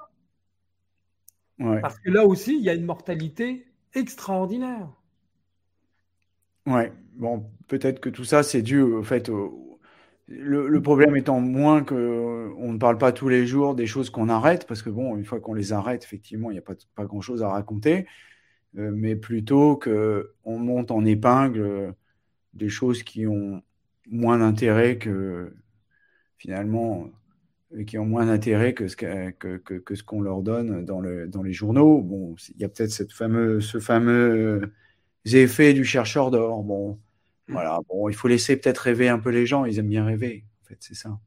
[1.58, 4.88] Parce que là aussi, il y a une mortalité extraordinaire.
[6.66, 9.30] Ouais, bon, peut-être que tout ça, c'est dû au fait.
[10.28, 11.96] Le, problème étant moins qu'on
[12.72, 15.40] ne parle pas tous les jours des choses qu'on arrête, parce que bon, une fois
[15.40, 18.06] qu'on les arrête, effectivement, il n'y a pas, pas grand-chose à raconter,
[18.78, 21.94] euh, mais plutôt qu'on monte en épingle
[22.54, 23.64] des choses qui ont
[24.08, 25.54] moins d'intérêt que
[26.40, 27.08] finalement
[27.86, 31.28] qui ont moins d'intérêt que ce que, que, que, ce qu'on leur donne dans, le,
[31.28, 32.02] dans les journaux.
[32.02, 34.74] Bon, il y a peut-être cette fameux, ce fameux
[35.26, 36.64] effet du chercheur d'or.
[36.64, 36.94] Bon,
[37.48, 37.54] mmh.
[37.54, 37.80] voilà.
[37.88, 39.66] Bon, il faut laisser peut-être rêver un peu les gens.
[39.66, 40.46] Ils aiment bien rêver.
[40.64, 41.20] En fait, c'est ça.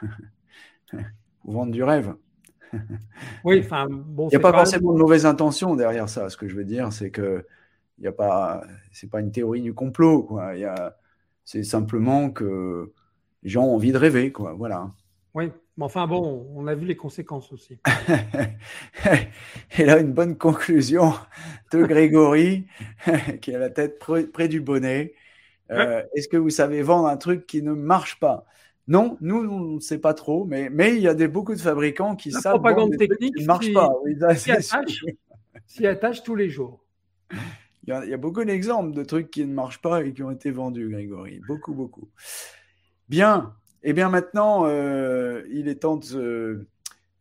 [1.44, 2.14] Ou vendre du rêve.
[3.44, 4.28] oui, enfin, bon.
[4.28, 6.30] Il n'y a pas forcément de mauvaise intention derrière ça.
[6.30, 7.44] Ce que je veux dire, c'est que
[7.98, 10.56] il y a pas, c'est pas une théorie du complot, quoi.
[10.56, 10.96] Il y a,
[11.44, 12.92] c'est simplement que
[13.42, 14.52] les gens ont envie de rêver, quoi.
[14.52, 14.92] Voilà.
[15.34, 17.78] Oui, mais enfin bon, on a vu les conséquences aussi.
[19.78, 21.14] Et là, une bonne conclusion
[21.72, 22.66] de Grégory,
[23.40, 25.14] qui a la tête près, du bonnet.
[25.70, 28.44] Euh, est-ce que vous savez vendre un truc qui ne marche pas?
[28.88, 31.60] Non, nous, on ne sait pas trop, mais, mais il y a des, beaucoup de
[31.60, 33.90] fabricants qui savent des technique qui ne marchent pas.
[34.04, 34.16] Oui,
[35.66, 36.84] s'y attache, tous les jours.
[37.84, 40.12] Il y, a, il y a beaucoup d'exemples de trucs qui ne marchent pas et
[40.12, 41.40] qui ont été vendus, Grégory.
[41.48, 42.10] Beaucoup, beaucoup.
[43.12, 43.52] Bien,
[43.82, 46.66] eh bien maintenant, euh, il est temps de,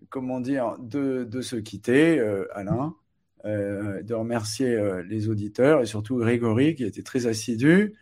[0.08, 2.96] comment dire, de, de se quitter, euh, Alain,
[3.44, 4.80] euh, de remercier
[5.10, 7.94] les auditeurs et surtout Grégory qui été très assidu.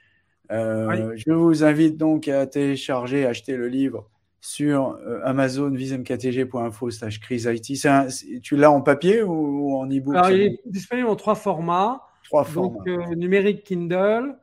[0.52, 4.08] Je vous invite donc à télécharger, acheter le livre
[4.40, 8.44] sur Amazon vismktg.info slash crise IT.
[8.44, 12.04] tu l'as en papier ou, en e-book Il est disponible en trois formats.
[12.24, 12.84] Trois formats.
[12.86, 14.36] Donc, numérique Kindle,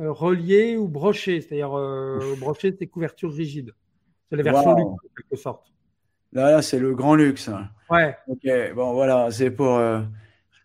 [0.00, 3.74] euh, relié ou broché, c'est-à-dire euh, broché, c'est couverture rigide.
[4.30, 5.72] C'est la version luxe, en quelque sorte.
[6.32, 7.50] Là, là c'est le grand luxe.
[7.90, 8.16] Ouais.
[8.28, 8.46] Ok,
[8.76, 10.00] bon, voilà, c'est pour, euh,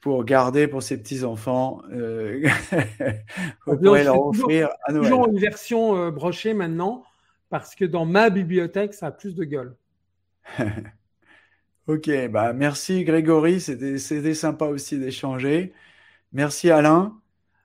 [0.01, 1.81] pour garder pour ses petits-enfants.
[1.91, 2.47] Euh,
[3.65, 5.09] vous leur offrir à Noël.
[5.09, 7.03] toujours une version brochée maintenant,
[7.49, 9.75] parce que dans ma bibliothèque, ça a plus de gueule.
[11.87, 15.73] ok, bah merci Grégory, c'était sympa aussi d'échanger.
[16.33, 17.17] Merci Alain,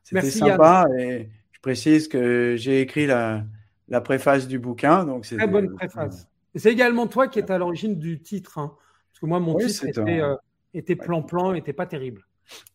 [0.03, 0.87] c'était sympa.
[0.99, 1.29] Et
[1.59, 3.43] je précise que j'ai écrit la,
[3.89, 5.05] la, préface du bouquin.
[5.05, 6.29] Donc c'est Très bonne préface.
[6.55, 8.59] C'est également toi qui es à l'origine du titre.
[8.59, 8.77] Hein.
[9.11, 10.37] parce que moi, mon titre euh,
[10.73, 12.27] était, plan-plan, était pas terrible.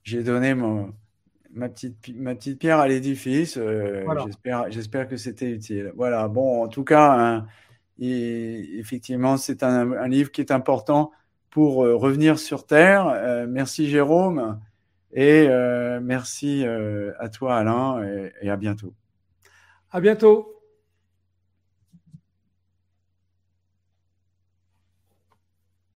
[0.03, 0.93] J'ai donné mon,
[1.53, 3.57] ma, petite, ma petite pierre à l'édifice.
[3.57, 4.05] Euh,
[4.69, 5.93] j'espère que c'était utile.
[5.95, 7.47] Voilà, bon, en tout cas, hein,
[7.99, 11.11] effectivement, c'est un, un, livre qui est important
[11.49, 13.47] pour euh, revenir sur Terre.
[13.47, 14.59] merci Jérôme.
[15.14, 18.93] Et euh, merci euh, à toi, Alain, et, et à bientôt.
[19.91, 20.52] À bientôt.